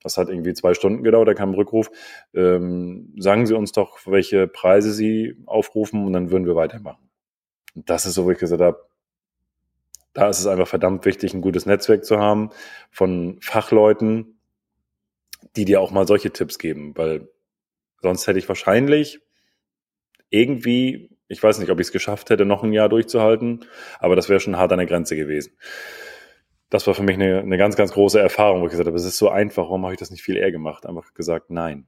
[0.02, 1.90] Das hat irgendwie zwei Stunden gedauert, da kam ein Rückruf.
[2.32, 7.08] Ähm, sagen Sie uns doch, welche Preise Sie aufrufen und dann würden wir weitermachen.
[7.74, 8.86] Und das ist so, wo ich gesagt habe,
[10.12, 12.50] da ist es einfach verdammt wichtig, ein gutes Netzwerk zu haben
[12.90, 14.38] von Fachleuten,
[15.56, 17.28] die dir auch mal solche Tipps geben, weil
[18.00, 19.20] sonst hätte ich wahrscheinlich
[20.30, 23.64] irgendwie, ich weiß nicht, ob ich es geschafft hätte, noch ein Jahr durchzuhalten,
[23.98, 25.52] aber das wäre schon hart an der Grenze gewesen.
[26.70, 29.04] Das war für mich eine, eine ganz, ganz große Erfahrung, wo ich gesagt habe, es
[29.04, 30.86] ist so einfach, warum habe ich das nicht viel eher gemacht?
[30.86, 31.86] Einfach gesagt, nein.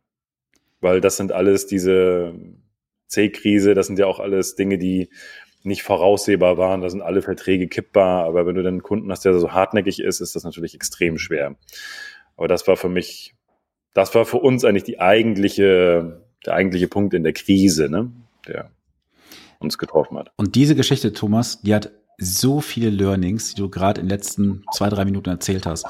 [0.81, 2.35] Weil das sind alles diese
[3.09, 5.11] C-Krise, das sind ja auch alles Dinge, die
[5.65, 6.81] nicht voraussehbar waren.
[6.81, 8.25] Da sind alle Verträge kippbar.
[8.25, 11.19] Aber wenn du dann einen Kunden hast, der so hartnäckig ist, ist das natürlich extrem
[11.19, 11.57] schwer.
[12.37, 13.35] Aber das war für mich,
[13.95, 18.13] das war für uns eigentlich die eigentliche, der eigentliche Punkt in der Krise, ne?
[18.47, 18.71] der
[19.59, 20.31] uns getroffen hat.
[20.37, 24.65] Und diese Geschichte, Thomas, die hat so viele Learnings, die du gerade in den letzten
[24.73, 25.87] zwei, drei Minuten erzählt hast.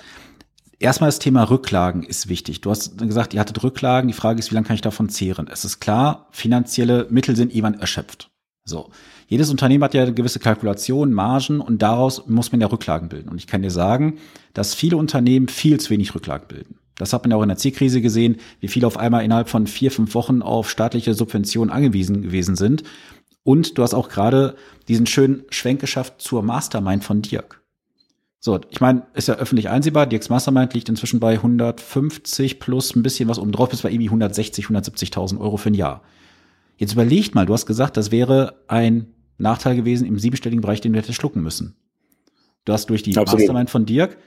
[0.78, 2.60] Erstmal das Thema Rücklagen ist wichtig.
[2.60, 4.06] Du hast gesagt, ihr hattet Rücklagen.
[4.06, 5.48] Die Frage ist, wie lange kann ich davon zehren?
[5.50, 8.30] Es ist klar, finanzielle Mittel sind irgendwann erschöpft.
[8.64, 8.90] So.
[9.26, 13.28] Jedes Unternehmen hat ja gewisse Kalkulation, Margen und daraus muss man ja Rücklagen bilden.
[13.28, 14.18] Und ich kann dir sagen,
[14.54, 16.78] dass viele Unternehmen viel zu wenig Rücklagen bilden.
[16.94, 19.66] Das hat man ja auch in der C-Krise gesehen, wie viele auf einmal innerhalb von
[19.66, 22.82] vier, fünf Wochen auf staatliche Subventionen angewiesen gewesen sind.
[23.44, 24.56] Und du hast auch gerade
[24.88, 27.62] diesen schönen Schwenk geschafft zur Mastermind von Dirk.
[28.40, 30.06] So, ich meine, ist ja öffentlich einsehbar.
[30.06, 34.08] Dirks Mastermind liegt inzwischen bei 150 plus ein bisschen was oben drauf, bis bei irgendwie
[34.08, 36.02] 160, 170.000 Euro für ein Jahr.
[36.76, 40.92] Jetzt überlegt mal, du hast gesagt, das wäre ein Nachteil gewesen im siebenstelligen Bereich, den
[40.92, 41.76] du hättest schlucken müssen.
[42.64, 43.40] Du hast durch die Absolut.
[43.40, 44.18] Mastermind von Dirk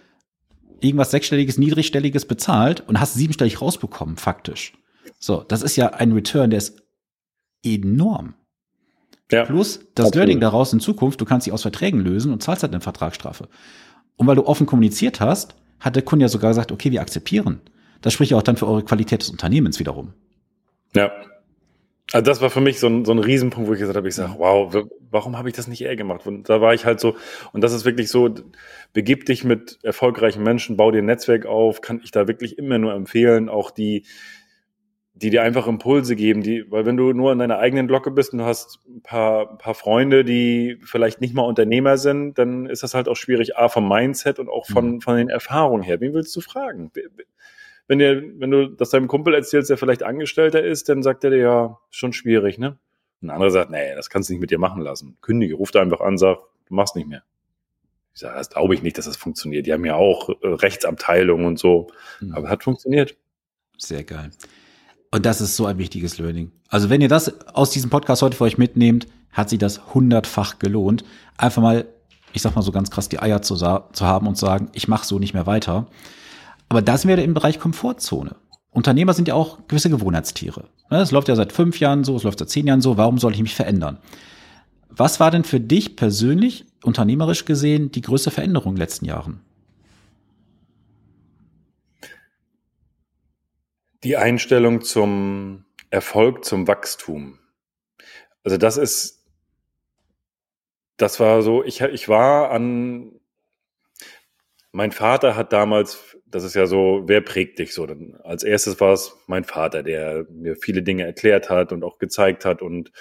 [0.81, 4.73] irgendwas sechsstelliges, niedrigstelliges bezahlt und hast siebenstellig rausbekommen, faktisch.
[5.19, 6.81] So, das ist ja ein Return, der ist
[7.63, 8.33] enorm.
[9.31, 10.15] Ja, Plus das absolut.
[10.15, 13.47] Learning daraus in Zukunft, du kannst dich aus Verträgen lösen und zahlst halt eine Vertragsstrafe.
[14.17, 17.61] Und weil du offen kommuniziert hast, hat der Kunde ja sogar gesagt, okay, wir akzeptieren.
[18.01, 20.13] Das spricht ja auch dann für eure Qualität des Unternehmens wiederum.
[20.95, 21.11] Ja.
[22.13, 24.15] Also das war für mich so ein, so ein Riesenpunkt, wo ich gesagt habe, ich
[24.15, 24.75] sage, wow,
[25.11, 26.27] warum habe ich das nicht eher gemacht?
[26.27, 27.15] Und da war ich halt so,
[27.53, 28.29] und das ist wirklich so,
[28.91, 32.79] begib dich mit erfolgreichen Menschen, bau dir ein Netzwerk auf, kann ich da wirklich immer
[32.79, 34.03] nur empfehlen, auch die,
[35.13, 38.31] die dir einfach Impulse geben, die, weil wenn du nur in deiner eigenen Glocke bist
[38.33, 42.65] und du hast ein paar, ein paar Freunde, die vielleicht nicht mal Unternehmer sind, dann
[42.65, 45.01] ist das halt auch schwierig, A, vom Mindset und auch von, mhm.
[45.01, 45.99] von den Erfahrungen her.
[45.99, 46.91] Wen willst du fragen?
[47.87, 51.29] Wenn, dir, wenn du das deinem Kumpel erzählst, der vielleicht Angestellter ist, dann sagt er
[51.29, 52.77] dir ja, schon schwierig, ne?
[53.21, 55.17] Ein anderer sagt, nee, das kannst du nicht mit dir machen lassen.
[55.21, 57.21] Kündige, ruft einfach an, sag, du machst nicht mehr.
[58.13, 59.67] Ich sage, das glaube ich nicht, dass das funktioniert.
[59.67, 61.87] Die haben ja auch äh, Rechtsabteilungen und so.
[62.19, 62.33] Mhm.
[62.33, 63.15] Aber hat funktioniert.
[63.77, 64.31] Sehr geil.
[65.11, 66.51] Und das ist so ein wichtiges Learning.
[66.69, 70.57] Also wenn ihr das aus diesem Podcast heute für euch mitnehmt, hat sich das hundertfach
[70.57, 71.03] gelohnt.
[71.37, 71.85] Einfach mal,
[72.33, 75.05] ich sag mal so ganz krass, die Eier zu, zu haben und sagen, ich mache
[75.05, 75.87] so nicht mehr weiter.
[76.69, 78.35] Aber da sind wir im Bereich Komfortzone.
[78.71, 80.69] Unternehmer sind ja auch gewisse Gewohnheitstiere.
[80.89, 83.17] Ne, es läuft ja seit fünf Jahren so, es läuft seit zehn Jahren so, warum
[83.17, 83.97] soll ich mich verändern?
[84.89, 89.41] Was war denn für dich persönlich, unternehmerisch gesehen, die größte Veränderung in den letzten Jahren?
[94.03, 97.37] Die Einstellung zum Erfolg, zum Wachstum.
[98.43, 99.23] Also das ist,
[100.97, 103.19] das war so, ich, ich war an,
[104.71, 107.85] mein Vater hat damals, das ist ja so, wer prägt dich so?
[107.85, 111.99] Dann als erstes war es mein Vater, der mir viele Dinge erklärt hat und auch
[111.99, 112.91] gezeigt hat und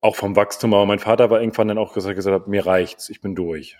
[0.00, 0.74] auch vom Wachstum.
[0.74, 3.78] Aber mein Vater war irgendwann dann auch gesagt, gesagt hat, mir reicht's, ich bin durch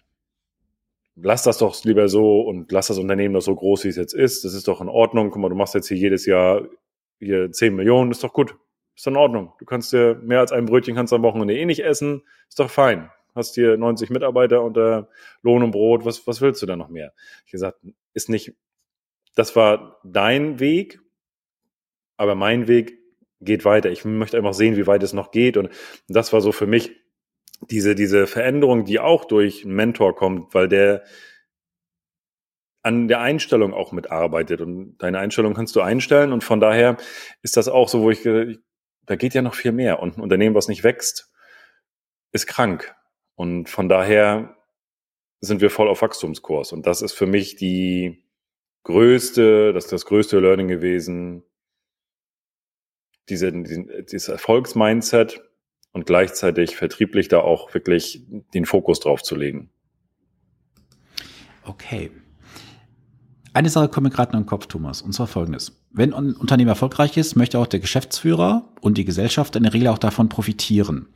[1.17, 4.15] lass das doch lieber so und lass das Unternehmen doch so groß, wie es jetzt
[4.15, 4.45] ist.
[4.45, 5.31] Das ist doch in Ordnung.
[5.31, 6.67] Guck mal, du machst jetzt hier jedes Jahr
[7.21, 8.57] hier 10 Millionen, ist doch gut.
[8.97, 9.53] Ist doch in Ordnung.
[9.59, 12.23] Du kannst dir mehr als ein Brötchen kannst am Wochenende eh nicht essen.
[12.49, 13.11] Ist doch fein.
[13.35, 15.09] Hast hier 90 Mitarbeiter unter
[15.43, 16.05] Lohn und Brot.
[16.05, 17.13] Was, was willst du da noch mehr?
[17.47, 17.79] Ich gesagt,
[18.13, 18.55] ist nicht,
[19.35, 21.01] das war dein Weg,
[22.17, 22.99] aber mein Weg
[23.41, 23.91] geht weiter.
[23.91, 25.57] Ich möchte einfach sehen, wie weit es noch geht.
[25.57, 25.71] Und
[26.09, 26.93] das war so für mich
[27.71, 31.05] diese, diese Veränderung, die auch durch einen Mentor kommt, weil der
[32.83, 36.99] an der Einstellung auch mitarbeitet und deine Einstellung kannst du einstellen und von daher
[37.41, 40.55] ist das auch so, wo ich, da geht ja noch viel mehr und ein Unternehmen,
[40.55, 41.33] was nicht wächst,
[42.33, 42.95] ist krank
[43.37, 44.57] und von daher
[45.41, 48.23] sind wir voll auf Wachstumskurs und das ist für mich die
[48.83, 51.43] größte, das ist das größte Learning gewesen,
[53.31, 55.43] diese, dieses Erfolgsmindset,
[55.95, 59.71] und gleichzeitig vertrieblich da auch wirklich den Fokus drauf zu legen.
[61.63, 62.11] Okay.
[63.55, 65.81] Eine Sache kommt mir gerade in den Kopf, Thomas, und zwar folgendes.
[65.93, 69.89] Wenn ein Unternehmen erfolgreich ist, möchte auch der Geschäftsführer und die Gesellschaft in der Regel
[69.89, 71.07] auch davon profitieren.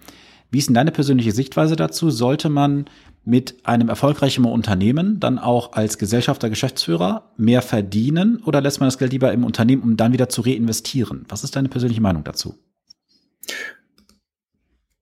[0.50, 2.10] Wie ist denn deine persönliche Sichtweise dazu?
[2.10, 2.86] Sollte man
[3.24, 8.96] mit einem erfolgreichen Unternehmen dann auch als Gesellschafter, Geschäftsführer mehr verdienen oder lässt man das
[8.98, 11.26] Geld lieber im Unternehmen, um dann wieder zu reinvestieren?
[11.28, 12.54] Was ist deine persönliche Meinung dazu?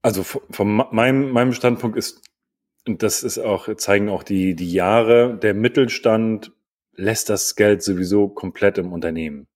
[0.06, 2.22] Also von meinem, meinem Standpunkt ist,
[2.86, 6.52] und das ist auch, zeigen auch die, die Jahre, der Mittelstand
[6.94, 9.48] lässt das Geld sowieso komplett im Unternehmen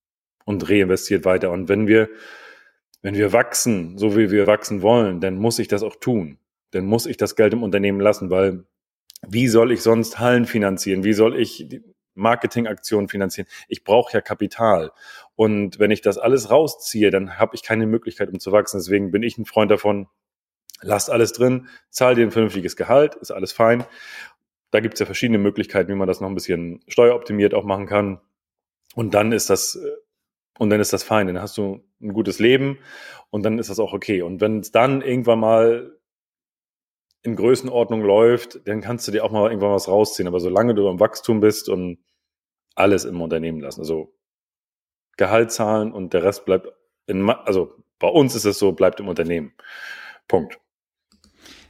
[0.45, 1.53] und reinvestiert weiter.
[1.53, 2.09] Und wenn wir,
[3.01, 6.39] wenn wir wachsen, so wie wir wachsen wollen, dann muss ich das auch tun.
[6.73, 8.65] Dann muss ich das Geld im Unternehmen lassen, weil
[9.29, 11.05] wie soll ich sonst Hallen finanzieren?
[11.05, 11.81] Wie soll ich
[12.17, 13.47] Marketingaktionen finanzieren?
[13.69, 14.91] Ich brauche ja Kapital.
[15.37, 18.79] Und wenn ich das alles rausziehe, dann habe ich keine Möglichkeit, um zu wachsen.
[18.79, 20.09] Deswegen bin ich ein Freund davon,
[20.83, 23.85] lasst alles drin, zahl dir ein vernünftiges Gehalt, ist alles fein.
[24.71, 27.87] Da gibt es ja verschiedene Möglichkeiten, wie man das noch ein bisschen steueroptimiert auch machen
[27.87, 28.21] kann.
[28.95, 29.90] Und dann ist das, äh,
[30.59, 31.27] und dann ist das fein.
[31.27, 32.79] Dann hast du ein gutes Leben
[33.31, 34.23] und dann ist das auch okay.
[34.23, 35.97] Und wenn es dann irgendwann mal
[37.23, 40.29] in Größenordnung läuft, dann kannst du dir auch mal irgendwann was rausziehen.
[40.29, 41.99] Aber solange du im Wachstum bist und
[42.75, 44.14] alles im Unternehmen lassen, also
[45.16, 46.69] Gehalt zahlen und der Rest bleibt
[47.07, 49.53] in, also bei uns ist es so, bleibt im Unternehmen.
[50.29, 50.60] Punkt.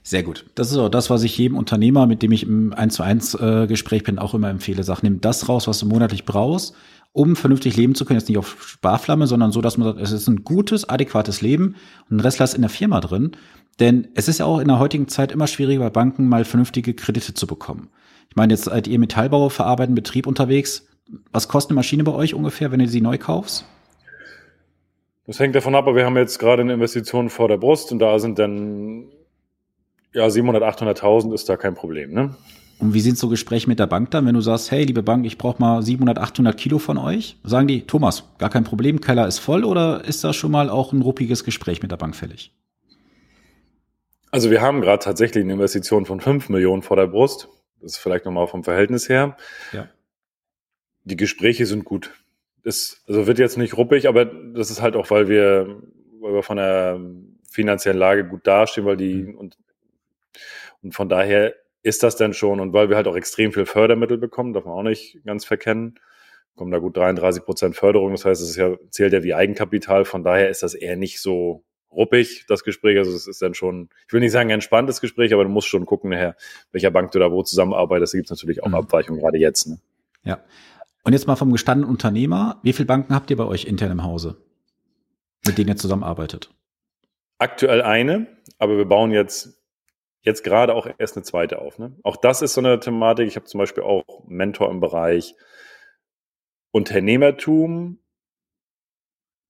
[0.02, 0.46] Sehr gut.
[0.54, 3.34] Das ist auch das, was ich jedem Unternehmer, mit dem ich im 1 zu 1
[3.34, 4.82] äh, Gespräch bin, auch immer empfehle.
[4.82, 6.74] Sag, nimm das raus, was du monatlich brauchst,
[7.12, 8.18] um vernünftig leben zu können.
[8.18, 11.76] Jetzt nicht auf Sparflamme, sondern so, dass man sagt, es ist ein gutes, adäquates Leben
[12.08, 13.32] und den Rest lass in der Firma drin.
[13.78, 16.94] Denn es ist ja auch in der heutigen Zeit immer schwieriger, bei Banken mal vernünftige
[16.94, 17.90] Kredite zu bekommen.
[18.28, 20.86] Ich meine, jetzt seid ihr Metallbau verarbeitenden Betrieb unterwegs.
[21.32, 23.64] Was kostet eine Maschine bei euch ungefähr, wenn ihr sie neu kaufst?
[25.26, 27.98] Das hängt davon ab, aber wir haben jetzt gerade eine Investition vor der Brust und
[27.98, 29.06] da sind dann
[30.12, 32.36] ja, 700, 800.000 ist da kein Problem, ne?
[32.80, 35.26] Und wie sind so Gespräche mit der Bank dann, wenn du sagst, hey, liebe Bank,
[35.26, 37.36] ich brauche mal 700, 800 Kilo von euch?
[37.44, 40.94] Sagen die, Thomas, gar kein Problem, Keller ist voll oder ist da schon mal auch
[40.94, 42.54] ein ruppiges Gespräch mit der Bank fällig?
[44.30, 47.48] Also wir haben gerade tatsächlich eine Investition von 5 Millionen vor der Brust.
[47.82, 49.36] Das ist vielleicht nochmal vom Verhältnis her.
[49.72, 49.88] Ja.
[51.04, 52.12] Die Gespräche sind gut.
[52.62, 55.82] Das, also wird jetzt nicht ruppig, aber das ist halt auch, weil wir,
[56.20, 56.98] weil wir von der
[57.50, 59.34] finanziellen Lage gut dastehen, weil die mhm.
[59.34, 59.56] und
[60.82, 64.18] und von daher ist das denn schon, und weil wir halt auch extrem viel Fördermittel
[64.18, 65.98] bekommen, darf man auch nicht ganz verkennen,
[66.54, 68.12] kommen da gut 33 Prozent Förderung.
[68.12, 70.04] Das heißt, es ja, zählt ja wie Eigenkapital.
[70.04, 72.98] Von daher ist das eher nicht so ruppig, das Gespräch.
[72.98, 75.68] Also es ist dann schon, ich will nicht sagen ein entspanntes Gespräch, aber du musst
[75.68, 76.36] schon gucken nachher,
[76.72, 78.12] welcher Bank du da wo zusammenarbeitest.
[78.12, 78.74] Da gibt es natürlich auch mhm.
[78.74, 79.68] Abweichungen, gerade jetzt.
[79.68, 79.78] Ne?
[80.22, 80.44] Ja.
[81.02, 82.60] Und jetzt mal vom gestandenen Unternehmer.
[82.62, 84.36] Wie viele Banken habt ihr bei euch intern im Hause,
[85.46, 86.52] mit denen ihr zusammenarbeitet?
[87.38, 88.26] Aktuell eine,
[88.58, 89.59] aber wir bauen jetzt
[90.22, 91.78] jetzt gerade auch erst eine zweite auf.
[91.78, 91.96] Ne?
[92.02, 93.26] Auch das ist so eine Thematik.
[93.26, 95.34] Ich habe zum Beispiel auch Mentor im Bereich
[96.72, 97.98] Unternehmertum.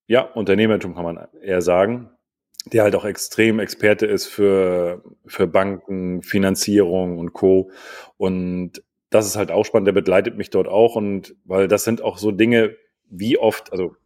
[0.07, 2.11] Ja, Unternehmertum kann man eher sagen,
[2.67, 7.71] der halt auch extrem Experte ist für, für Banken, Finanzierung und Co.
[8.17, 9.89] Und das ist halt auch spannend.
[9.89, 12.77] Der begleitet mich dort auch und weil das sind auch so Dinge,
[13.09, 13.97] wie oft, also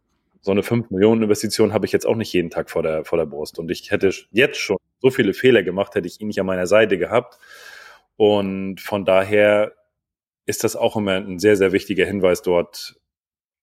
[0.41, 3.17] so eine 5 Millionen Investition habe ich jetzt auch nicht jeden Tag vor der, vor
[3.17, 3.57] der Brust.
[3.57, 6.65] Und ich hätte jetzt schon so viele Fehler gemacht, hätte ich ihn nicht an meiner
[6.65, 7.37] Seite gehabt.
[8.17, 9.73] Und von daher
[10.47, 12.99] ist das auch immer ein sehr, sehr wichtiger Hinweis dort,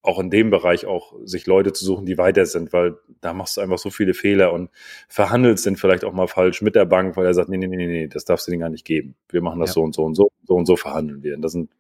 [0.03, 3.57] auch in dem Bereich auch sich Leute zu suchen, die weiter sind, weil da machst
[3.57, 4.71] du einfach so viele Fehler und
[5.09, 7.87] verhandelst dann vielleicht auch mal falsch mit der Bank, weil er sagt, nee, nee, nee,
[7.87, 9.17] nee, das darfst du denen gar nicht geben.
[9.29, 9.75] Wir machen das ja.
[9.75, 11.35] so und so und so, so und so verhandeln wir.
[11.35, 11.71] Und das sind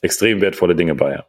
[0.00, 1.12] extrem wertvolle Dinge bei.
[1.12, 1.26] Ja.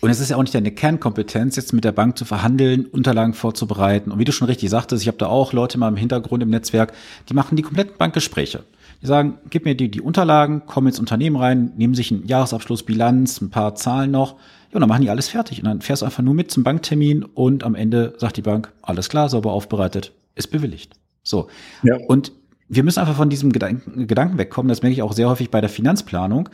[0.00, 3.34] Und es ist ja auch nicht deine Kernkompetenz, jetzt mit der Bank zu verhandeln, Unterlagen
[3.34, 4.10] vorzubereiten.
[4.10, 6.50] Und wie du schon richtig sagtest, ich habe da auch Leute mal im Hintergrund im
[6.50, 6.92] Netzwerk,
[7.28, 8.64] die machen die kompletten Bankgespräche.
[9.02, 12.82] Die sagen, gib mir die, die Unterlagen, komm ins Unternehmen rein, nehmen sich einen Jahresabschluss,
[12.82, 14.32] Bilanz, ein paar Zahlen noch.
[14.70, 15.58] Ja, und dann machen die alles fertig.
[15.58, 18.72] Und dann fährst du einfach nur mit zum Banktermin und am Ende sagt die Bank,
[18.82, 20.94] alles klar, sauber aufbereitet, ist bewilligt.
[21.22, 21.48] So.
[21.82, 21.96] Ja.
[22.06, 22.32] Und
[22.68, 24.68] wir müssen einfach von diesem Gedanken, Gedanken wegkommen.
[24.68, 26.48] Das merke ich auch sehr häufig bei der Finanzplanung.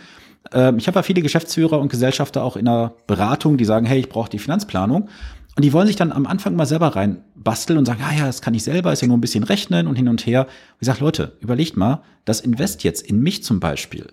[0.53, 4.01] Ähm, ich habe ja viele Geschäftsführer und Gesellschafter auch in der Beratung, die sagen, hey,
[4.01, 5.09] ich brauche die Finanzplanung.
[5.55, 8.41] Und die wollen sich dann am Anfang mal selber reinbasteln und sagen, ja, ja, das
[8.41, 10.43] kann ich selber, ist ja nur ein bisschen rechnen und hin und her.
[10.47, 14.07] Und ich sage, Leute, überlegt mal, das Invest jetzt in mich zum Beispiel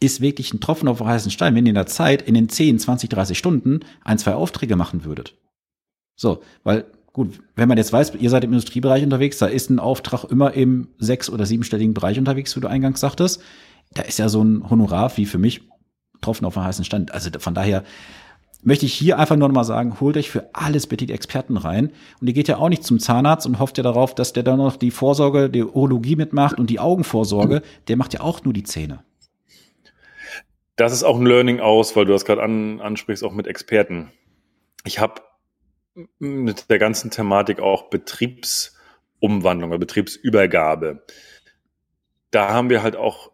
[0.00, 2.78] ist wirklich ein Tropfen auf heißen Stein, wenn ihr in der Zeit in den 10,
[2.78, 5.34] 20, 30 Stunden ein, zwei Aufträge machen würdet.
[6.14, 9.80] So, weil gut, wenn man jetzt weiß, ihr seid im Industriebereich unterwegs, da ist ein
[9.80, 13.42] Auftrag immer im sechs- oder siebenstelligen Bereich unterwegs, wie du eingangs sagtest
[13.94, 15.62] da ist ja so ein Honorar wie für mich
[16.14, 17.12] getroffen auf einem heißen Stand.
[17.12, 17.84] Also von daher
[18.62, 21.56] möchte ich hier einfach nur noch mal sagen, holt euch für alles bitte die Experten
[21.56, 21.92] rein.
[22.20, 24.58] Und ihr geht ja auch nicht zum Zahnarzt und hofft ja darauf, dass der dann
[24.58, 27.62] noch die Vorsorge, die Urologie mitmacht und die Augenvorsorge.
[27.86, 29.04] Der macht ja auch nur die Zähne.
[30.76, 34.12] Das ist auch ein Learning aus, weil du das gerade an, ansprichst, auch mit Experten.
[34.84, 35.22] Ich habe
[36.18, 41.04] mit der ganzen Thematik auch Betriebsumwandlung Betriebsübergabe.
[42.30, 43.32] Da haben wir halt auch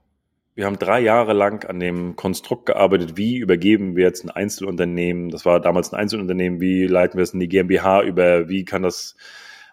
[0.55, 5.31] wir haben drei Jahre lang an dem Konstrukt gearbeitet, wie übergeben wir jetzt ein Einzelunternehmen,
[5.31, 8.83] das war damals ein Einzelunternehmen, wie leiten wir es in die GmbH über, wie kann
[8.83, 9.17] das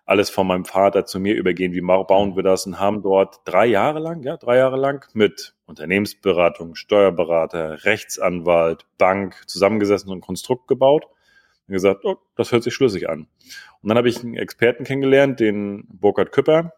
[0.05, 3.67] alles von meinem Vater zu mir übergehen, wie bauen wir das und haben dort drei
[3.67, 10.67] Jahre lang, ja, drei Jahre lang mit Unternehmensberatung, Steuerberater, Rechtsanwalt, Bank zusammengesessen und ein Konstrukt
[10.67, 11.05] gebaut
[11.67, 13.27] und gesagt, oh, das hört sich schlüssig an.
[13.81, 16.73] Und dann habe ich einen Experten kennengelernt, den Burkhard Küpper,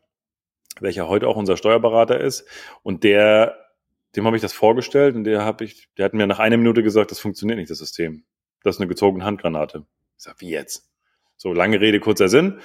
[0.82, 2.46] welcher heute auch unser Steuerberater ist
[2.84, 3.63] und der
[4.16, 6.84] dem habe ich das vorgestellt und der habe ich, der hat mir nach einer Minute
[6.84, 8.24] gesagt, das funktioniert nicht, das System.
[8.64, 9.86] Das ist eine gezogene Handgranate.
[10.18, 10.90] Ich sag, wie jetzt?
[11.36, 12.60] So, lange Rede, kurzer Sinn.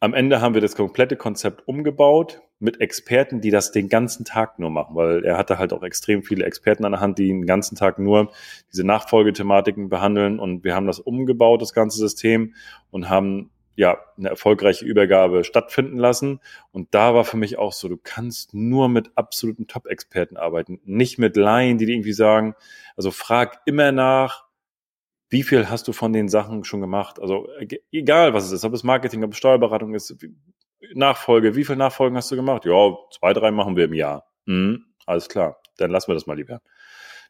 [0.00, 4.58] Am Ende haben wir das komplette Konzept umgebaut mit Experten, die das den ganzen Tag
[4.58, 7.46] nur machen, weil er hatte halt auch extrem viele Experten an der Hand, die den
[7.46, 8.30] ganzen Tag nur
[8.70, 12.54] diese Nachfolgethematiken behandeln und wir haben das umgebaut, das ganze System
[12.90, 16.40] und haben ja, eine erfolgreiche Übergabe stattfinden lassen.
[16.70, 21.18] Und da war für mich auch so, du kannst nur mit absoluten Top-Experten arbeiten, nicht
[21.18, 22.54] mit Laien, die dir irgendwie sagen,
[22.96, 24.44] also frag immer nach,
[25.28, 27.18] wie viel hast du von den Sachen schon gemacht?
[27.18, 27.48] Also
[27.90, 30.14] egal, was es ist, ob es Marketing, ob es Steuerberatung ist,
[30.92, 32.64] Nachfolge, wie viel Nachfolgen hast du gemacht?
[32.64, 34.26] Ja, zwei, drei machen wir im Jahr.
[34.46, 36.60] Mhm, alles klar, dann lassen wir das mal lieber.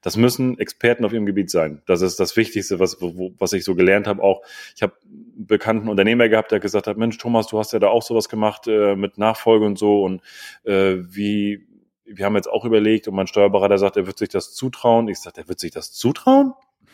[0.05, 1.81] Das müssen Experten auf ihrem Gebiet sein.
[1.87, 4.23] Das ist das Wichtigste, was, wo, was ich so gelernt habe.
[4.23, 4.43] Auch
[4.77, 7.89] ich habe einen bekannten Unternehmer gehabt, der gesagt hat, Mensch, Thomas, du hast ja da
[7.89, 10.05] auch sowas gemacht äh, mit Nachfolge und so.
[10.05, 10.21] Und
[10.65, 11.67] äh, wie,
[12.05, 15.09] wir haben jetzt auch überlegt und mein Steuerberater sagt, er wird sich das zutrauen.
[15.09, 16.53] Ich sage, er wird sich das zutrauen?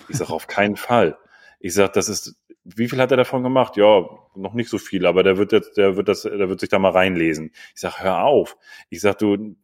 [0.09, 1.19] Ich sage, auf keinen Fall.
[1.59, 3.77] Ich sage, das ist, wie viel hat er davon gemacht?
[3.77, 6.69] Ja, noch nicht so viel, aber der wird jetzt, der wird das, der wird sich
[6.69, 7.51] da mal reinlesen.
[7.75, 8.57] Ich sage, hör auf.
[8.89, 9.57] Ich sage, du,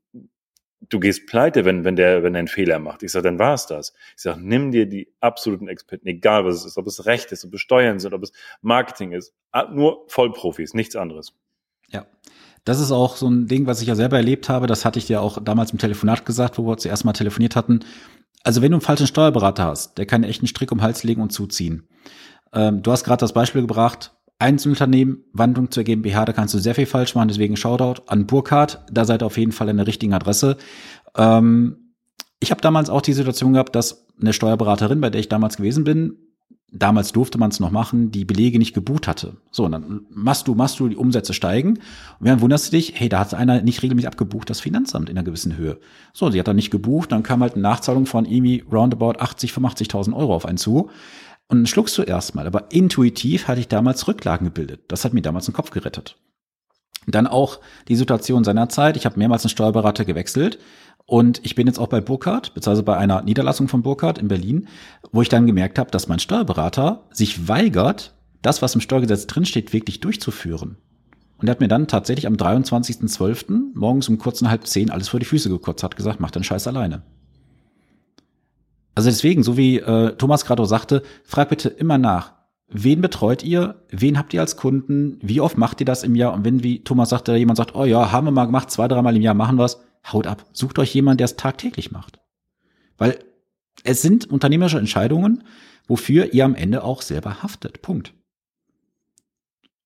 [0.88, 3.02] du gehst pleite, wenn, wenn der, wenn er einen Fehler macht.
[3.02, 3.92] Ich sage, dann war es das.
[4.16, 7.44] Ich sage, nimm dir die absoluten Experten, egal was es ist, ob es Recht ist,
[7.44, 9.34] ob es Steuern sind, ob es Marketing ist.
[9.72, 11.32] Nur Vollprofis, nichts anderes.
[11.88, 12.06] Ja.
[12.64, 14.66] Das ist auch so ein Ding, was ich ja selber erlebt habe.
[14.66, 17.80] Das hatte ich dir auch damals im Telefonat gesagt, wo wir zuerst mal telefoniert hatten.
[18.42, 21.04] Also wenn du einen falschen Steuerberater hast, der kann echt einen Strick um den Hals
[21.04, 21.88] legen und zuziehen.
[22.52, 26.74] Ähm, du hast gerade das Beispiel gebracht, Einzelunternehmen, Wandlung zur GmbH, da kannst du sehr
[26.74, 29.86] viel falsch machen, deswegen Shoutout an Burkhardt, da seid ihr auf jeden Fall an der
[29.86, 30.58] richtigen Adresse.
[31.16, 31.94] Ähm,
[32.40, 35.84] ich habe damals auch die Situation gehabt, dass eine Steuerberaterin, bei der ich damals gewesen
[35.84, 36.18] bin,
[36.70, 39.36] damals durfte man es noch machen, die Belege nicht gebucht hatte.
[39.50, 41.78] So, und dann machst du, machst du, die Umsätze steigen.
[42.18, 45.16] Und dann wunderst du dich, hey, da hat einer nicht regelmäßig abgebucht, das Finanzamt in
[45.16, 45.78] einer gewissen Höhe.
[46.12, 49.52] So, sie hat dann nicht gebucht, dann kam halt eine Nachzahlung von irgendwie roundabout 80,
[49.52, 50.90] 85.000 Euro auf einen zu.
[51.48, 52.46] Und dann schluckst du erstmal.
[52.46, 54.84] Aber intuitiv hatte ich damals Rücklagen gebildet.
[54.88, 56.16] Das hat mir damals den Kopf gerettet.
[57.06, 58.96] Dann auch die Situation seiner Zeit.
[58.96, 60.58] Ich habe mehrmals einen Steuerberater gewechselt.
[61.06, 64.66] Und ich bin jetzt auch bei Burkhardt, beziehungsweise bei einer Niederlassung von Burkhardt in Berlin,
[65.12, 69.72] wo ich dann gemerkt habe, dass mein Steuerberater sich weigert, das, was im Steuergesetz drinsteht,
[69.72, 70.78] wirklich durchzuführen.
[71.38, 73.74] Und er hat mir dann tatsächlich am 23.12.
[73.74, 76.44] morgens um kurz nach halb zehn alles vor die Füße gekotzt, hat gesagt, mach den
[76.44, 77.02] Scheiß alleine.
[78.96, 82.32] Also deswegen, so wie äh, Thomas gerade sagte, frag bitte immer nach.
[82.68, 83.82] Wen betreut ihr?
[83.90, 85.18] Wen habt ihr als Kunden?
[85.22, 86.32] Wie oft macht ihr das im Jahr?
[86.32, 89.14] Und wenn, wie Thomas sagte, jemand sagt, oh ja, haben wir mal gemacht, zwei, dreimal
[89.14, 90.46] im Jahr machen wir's, haut ab.
[90.52, 92.18] Sucht euch jemanden, der es tagtäglich macht.
[92.96, 93.18] Weil
[93.84, 95.44] es sind unternehmerische Entscheidungen,
[95.86, 97.82] wofür ihr am Ende auch selber haftet.
[97.82, 98.14] Punkt.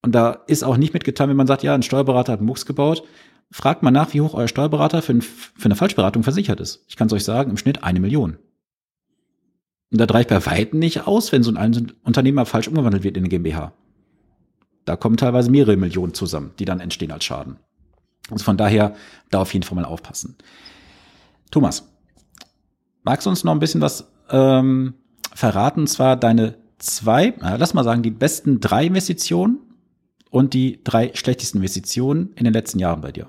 [0.02, 2.64] Und da ist auch nicht mitgetan, wenn man sagt, ja, ein Steuerberater hat einen Mucks
[2.64, 3.02] gebaut.
[3.50, 6.84] Fragt mal nach, wie hoch euer Steuerberater für, ein, für eine Falschberatung versichert ist.
[6.86, 8.38] Ich kann es euch sagen, im Schnitt eine Million.
[9.90, 13.24] Und da reicht bei Weitem nicht aus, wenn so ein Unternehmer falsch umgewandelt wird in
[13.24, 13.72] eine GmbH.
[14.84, 17.56] Da kommen teilweise mehrere Millionen zusammen, die dann entstehen als Schaden.
[18.30, 18.94] Also von daher
[19.30, 20.36] da auf jeden Fall mal aufpassen.
[21.50, 21.88] Thomas,
[23.02, 24.94] magst du uns noch ein bisschen was ähm,
[25.34, 25.80] verraten?
[25.80, 29.58] Und zwar deine zwei, äh, lass mal sagen, die besten drei Investitionen
[30.30, 33.28] und die drei schlechtesten Investitionen in den letzten Jahren bei dir.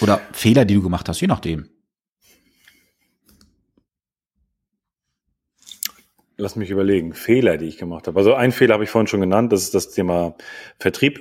[0.00, 1.68] Oder Fehler, die du gemacht hast, je nachdem.
[6.40, 7.14] Lass mich überlegen.
[7.14, 8.16] Fehler, die ich gemacht habe.
[8.16, 10.36] Also ein Fehler habe ich vorhin schon genannt, das ist das Thema
[10.78, 11.20] Vertrieb.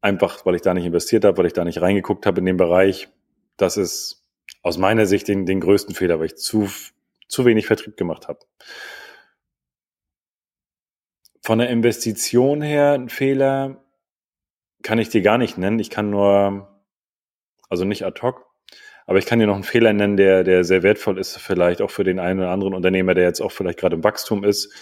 [0.00, 2.56] Einfach, weil ich da nicht investiert habe, weil ich da nicht reingeguckt habe in den
[2.56, 3.08] Bereich.
[3.56, 4.24] Das ist
[4.62, 6.70] aus meiner Sicht den, den größten Fehler, weil ich zu,
[7.26, 8.38] zu wenig Vertrieb gemacht habe.
[11.42, 13.84] Von der Investition her ein Fehler
[14.84, 15.80] kann ich dir gar nicht nennen.
[15.80, 16.80] Ich kann nur,
[17.68, 18.51] also nicht ad hoc,
[19.06, 21.90] aber ich kann dir noch einen Fehler nennen, der, der sehr wertvoll ist, vielleicht auch
[21.90, 24.72] für den einen oder anderen Unternehmer, der jetzt auch vielleicht gerade im Wachstum ist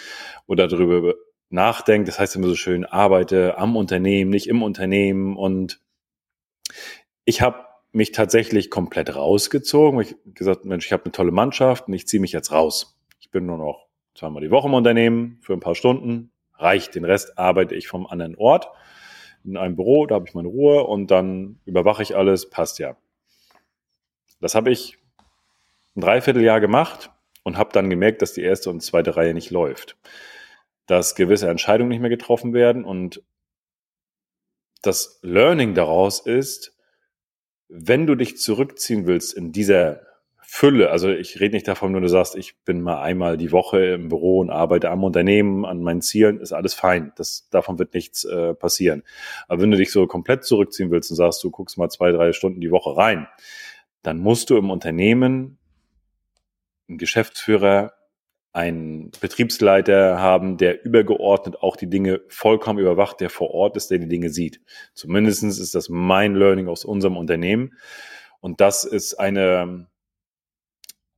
[0.46, 1.14] oder darüber
[1.48, 2.08] nachdenkt.
[2.08, 5.36] Das heißt immer so schön, arbeite am Unternehmen, nicht im Unternehmen.
[5.36, 5.80] Und
[7.24, 10.00] ich habe mich tatsächlich komplett rausgezogen.
[10.00, 12.98] Ich gesagt, Mensch, ich habe eine tolle Mannschaft und ich ziehe mich jetzt raus.
[13.20, 16.32] Ich bin nur noch zweimal die Woche im Unternehmen für ein paar Stunden.
[16.54, 16.94] Reicht.
[16.94, 18.68] Den Rest arbeite ich vom anderen Ort
[19.44, 22.96] in einem Büro, da habe ich meine Ruhe und dann überwache ich alles, passt ja.
[24.40, 24.98] Das habe ich
[25.96, 27.10] ein Dreivierteljahr gemacht
[27.42, 29.96] und habe dann gemerkt, dass die erste und zweite Reihe nicht läuft.
[30.86, 33.22] Dass gewisse Entscheidungen nicht mehr getroffen werden und
[34.82, 36.76] das Learning daraus ist,
[37.68, 40.00] wenn du dich zurückziehen willst in dieser
[40.42, 43.84] Fülle, also ich rede nicht davon, nur du sagst, ich bin mal einmal die Woche
[43.84, 47.12] im Büro und arbeite am Unternehmen, an meinen Zielen, ist alles fein.
[47.14, 49.04] Das, davon wird nichts äh, passieren.
[49.46, 52.32] Aber wenn du dich so komplett zurückziehen willst und sagst, du guckst mal zwei, drei
[52.32, 53.28] Stunden die Woche rein,
[54.02, 55.58] dann musst du im Unternehmen
[56.88, 57.92] einen Geschäftsführer,
[58.52, 63.98] einen Betriebsleiter haben, der übergeordnet auch die Dinge vollkommen überwacht, der vor Ort ist, der
[63.98, 64.60] die Dinge sieht.
[64.92, 67.74] Zumindestens ist das mein Learning aus unserem Unternehmen.
[68.40, 69.86] Und das ist eine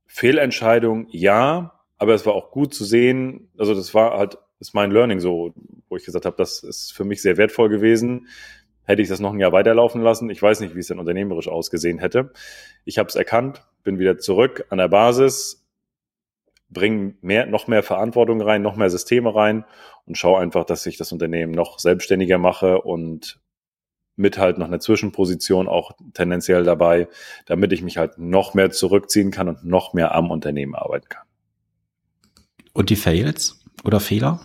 [0.05, 3.49] Fehlentscheidung, ja, aber es war auch gut zu sehen.
[3.57, 5.55] Also das war halt, ist mein Learning so,
[5.89, 8.27] wo ich gesagt habe, das ist für mich sehr wertvoll gewesen.
[8.85, 11.47] Hätte ich das noch ein Jahr weiterlaufen lassen, ich weiß nicht, wie es denn unternehmerisch
[11.47, 12.31] ausgesehen hätte.
[12.85, 15.65] Ich habe es erkannt, bin wieder zurück an der Basis,
[16.69, 19.65] bringe mehr, noch mehr Verantwortung rein, noch mehr Systeme rein
[20.05, 23.39] und schaue einfach, dass ich das Unternehmen noch selbstständiger mache und
[24.15, 27.07] mit halt noch eine Zwischenposition auch tendenziell dabei,
[27.45, 31.25] damit ich mich halt noch mehr zurückziehen kann und noch mehr am Unternehmen arbeiten kann.
[32.73, 34.41] Und die Fails oder Fehler?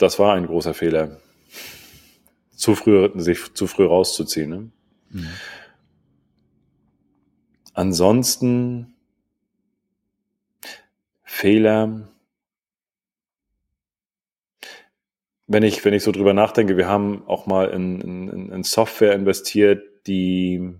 [0.00, 1.20] Das war ein großer Fehler.
[2.56, 4.48] Zu früh, sich zu früh rauszuziehen.
[4.48, 4.70] Ne?
[5.10, 5.28] Mhm.
[7.74, 8.94] Ansonsten
[11.22, 12.08] Fehler,
[15.46, 19.12] wenn ich, wenn ich so drüber nachdenke, wir haben auch mal in, in, in Software
[19.12, 20.76] investiert, die,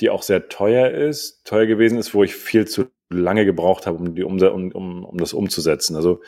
[0.00, 3.98] die auch sehr teuer ist, teuer gewesen ist, wo ich viel zu lange gebraucht habe,
[3.98, 5.96] um die um, um, um das umzusetzen.
[5.96, 6.20] Also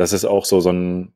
[0.00, 1.12] das ist auch so so ein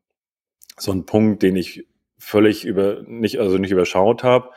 [0.77, 1.87] so ein Punkt, den ich
[2.19, 4.51] völlig über nicht also nicht überschaut habe.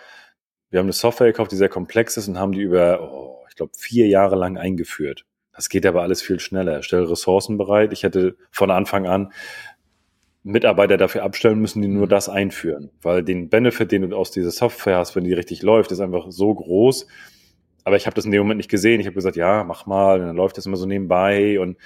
[0.70, 3.56] Wir haben eine Software gekauft, die sehr komplex ist und haben die über, oh, ich
[3.56, 5.26] glaube, vier Jahre lang eingeführt.
[5.56, 6.84] Das geht aber alles viel schneller.
[6.84, 7.94] Stelle Ressourcen bereit.
[7.94, 9.32] Ich hätte von Anfang an
[10.44, 12.10] Mitarbeiter dafür abstellen müssen, die nur mhm.
[12.10, 12.92] das einführen.
[13.02, 16.26] Weil den Benefit, den du aus dieser Software hast, wenn die richtig läuft, ist einfach
[16.30, 17.08] so groß.
[17.86, 19.00] Aber ich habe das in dem Moment nicht gesehen.
[19.00, 20.20] Ich habe gesagt, ja, mach mal.
[20.20, 21.62] Und dann läuft das immer so nebenbei.
[21.62, 21.78] Und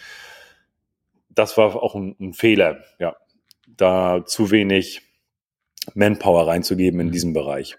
[1.34, 3.16] das war auch ein, ein Fehler, ja.
[3.68, 5.02] Da zu wenig
[5.94, 7.12] Manpower reinzugeben in mhm.
[7.12, 7.78] diesem Bereich.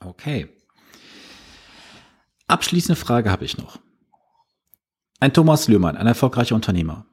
[0.00, 0.48] Okay.
[2.46, 3.78] Abschließende Frage habe ich noch.
[5.20, 7.06] Ein Thomas Lührmann, ein erfolgreicher Unternehmer,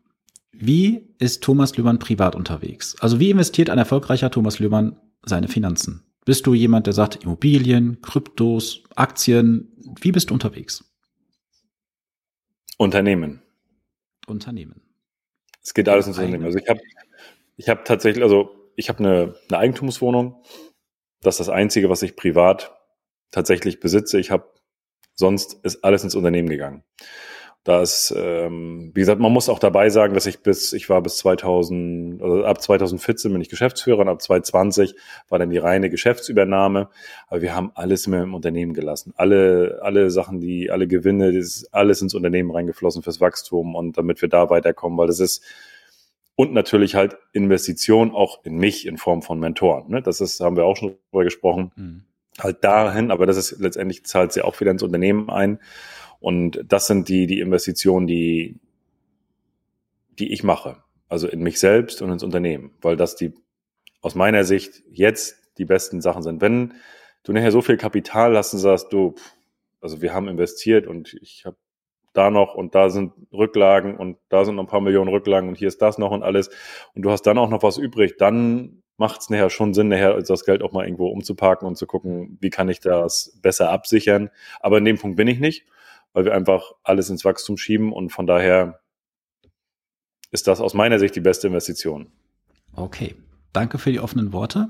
[0.57, 2.95] wie ist Thomas Lühmann privat unterwegs?
[3.01, 6.03] Also wie investiert ein erfolgreicher Thomas Lühmann seine Finanzen?
[6.23, 9.73] Bist du jemand, der sagt Immobilien, Kryptos, Aktien?
[9.99, 10.85] Wie bist du unterwegs?
[12.77, 13.41] Unternehmen.
[14.27, 14.81] Unternehmen.
[15.65, 16.45] Es geht alles ins Unternehmen.
[16.45, 16.79] Also ich habe
[17.57, 20.43] ich hab tatsächlich, also ich habe eine, eine Eigentumswohnung.
[21.21, 22.75] Das ist das Einzige, was ich privat
[23.31, 24.19] tatsächlich besitze.
[24.19, 24.53] Ich habe
[25.15, 26.83] sonst ist alles ins Unternehmen gegangen.
[27.65, 31.01] Da ist, ähm, wie gesagt, man muss auch dabei sagen, dass ich bis, ich war
[31.01, 34.93] bis 2000, also ab 2014 bin ich Geschäftsführer und ab 2020
[35.29, 36.89] war dann die reine Geschäftsübernahme.
[37.27, 39.13] Aber wir haben alles mehr im Unternehmen gelassen.
[39.17, 43.97] Alle, alle Sachen, die, alle Gewinne, das ist alles ins Unternehmen reingeflossen fürs Wachstum und
[43.97, 45.43] damit wir da weiterkommen, weil das ist,
[46.35, 49.89] und natürlich halt Investition auch in mich in Form von Mentoren.
[49.89, 50.03] Ne?
[50.03, 51.71] Das ist, haben wir auch schon drüber gesprochen.
[51.75, 52.03] Mhm.
[52.37, 55.57] Halt dahin, aber das ist letztendlich zahlt sie auch wieder ins Unternehmen ein.
[56.25, 58.59] Und das sind die, die Investitionen, die,
[60.17, 60.77] die ich mache.
[61.07, 63.35] Also in mich selbst und ins Unternehmen, weil das die
[64.01, 66.41] aus meiner Sicht jetzt die besten Sachen sind.
[66.41, 66.73] Wenn
[67.21, 69.13] du nachher so viel Kapital hast und sagst, du,
[69.81, 71.57] also wir haben investiert und ich habe
[72.13, 75.59] da noch und da sind Rücklagen und da sind noch ein paar Millionen Rücklagen und
[75.59, 76.49] hier ist das noch und alles
[76.95, 80.19] und du hast dann auch noch was übrig, dann macht es nachher schon Sinn, nachher
[80.19, 84.31] das Geld auch mal irgendwo umzuparken und zu gucken, wie kann ich das besser absichern.
[84.59, 85.67] Aber in dem Punkt bin ich nicht
[86.15, 88.79] weil wir einfach alles ins Wachstum schieben und von daher
[90.31, 92.07] ist das aus meiner Sicht die beste Investition.
[92.73, 93.15] Okay,
[93.53, 94.69] danke für die offenen Worte.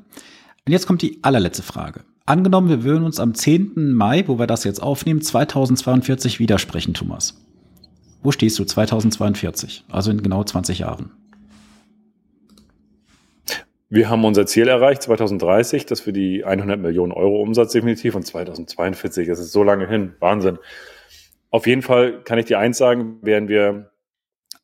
[0.66, 2.04] Und jetzt kommt die allerletzte Frage.
[2.26, 3.94] Angenommen, wir würden uns am 10.
[3.94, 7.40] Mai, wo wir das jetzt aufnehmen, 2042 widersprechen, Thomas.
[8.24, 9.86] Wo stehst du 2042?
[9.88, 11.12] Also in genau 20 Jahren.
[13.90, 18.26] Wir haben unser Ziel erreicht, 2030, dass wir die 100 Millionen Euro Umsatz definitiv und
[18.26, 20.58] 2042, das ist so lange hin, Wahnsinn.
[21.56, 23.90] Auf jeden Fall kann ich dir eins sagen, werden wir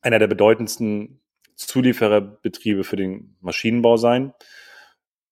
[0.02, 1.22] einer der bedeutendsten
[1.56, 4.34] Zuliefererbetriebe für den Maschinenbau sein.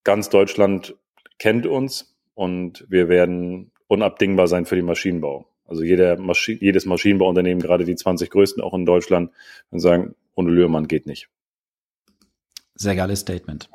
[0.02, 0.96] Ganz Deutschland
[1.38, 5.50] kennt uns und wir werden unabdingbar sein für den Maschinenbau.
[5.66, 9.30] Also jeder Maschi jedes Maschinenbauunternehmen, gerade die 20 größten auch in Deutschland,
[9.70, 11.28] werden sagen, ohne Lührmann geht nicht.
[12.74, 13.68] Sehr geiles Statement.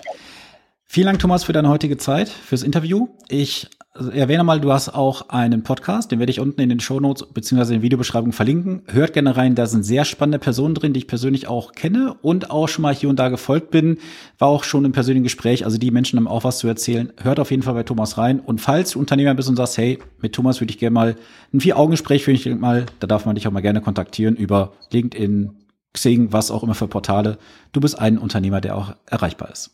[0.88, 3.10] Vielen Dank, Thomas, für deine heutige Zeit, fürs Interview.
[3.28, 7.28] Ich erwähne mal, du hast auch einen Podcast, den werde ich unten in den Shownotes
[7.34, 8.84] beziehungsweise in der Videobeschreibung verlinken.
[8.88, 12.52] Hört gerne rein, da sind sehr spannende Personen drin, die ich persönlich auch kenne und
[12.52, 13.98] auch schon mal hier und da gefolgt bin.
[14.38, 17.12] War auch schon im persönlichen Gespräch, also die Menschen haben auch was zu erzählen.
[17.22, 18.40] Hört auf jeden Fall bei Thomas rein.
[18.40, 21.16] Und falls du Unternehmer bist und sagst, hey, mit Thomas würde ich gerne mal
[21.54, 25.52] ein Vier-Augen-Gespräch führen, ich mal, da darf man dich auch mal gerne kontaktieren über LinkedIn,
[25.94, 27.38] Xing, was auch immer für Portale.
[27.72, 29.72] Du bist ein Unternehmer, der auch erreichbar ist.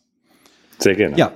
[0.81, 1.15] Sehr gerne.
[1.17, 1.31] Ja,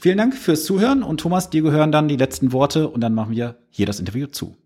[0.00, 3.34] vielen Dank fürs Zuhören und Thomas, dir gehören dann die letzten Worte und dann machen
[3.34, 4.56] wir hier das Interview zu.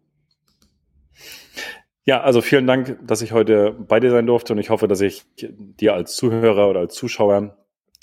[2.04, 5.00] Ja, also vielen Dank, dass ich heute bei dir sein durfte und ich hoffe, dass
[5.00, 7.56] ich dir als Zuhörer oder als Zuschauer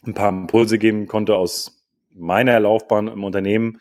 [0.03, 3.79] ein paar Impulse geben konnte aus meiner Laufbahn im Unternehmen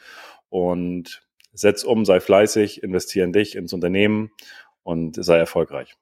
[0.50, 1.22] und
[1.52, 4.30] setz um, sei fleißig, investiere in dich, ins Unternehmen
[4.82, 5.96] und sei erfolgreich.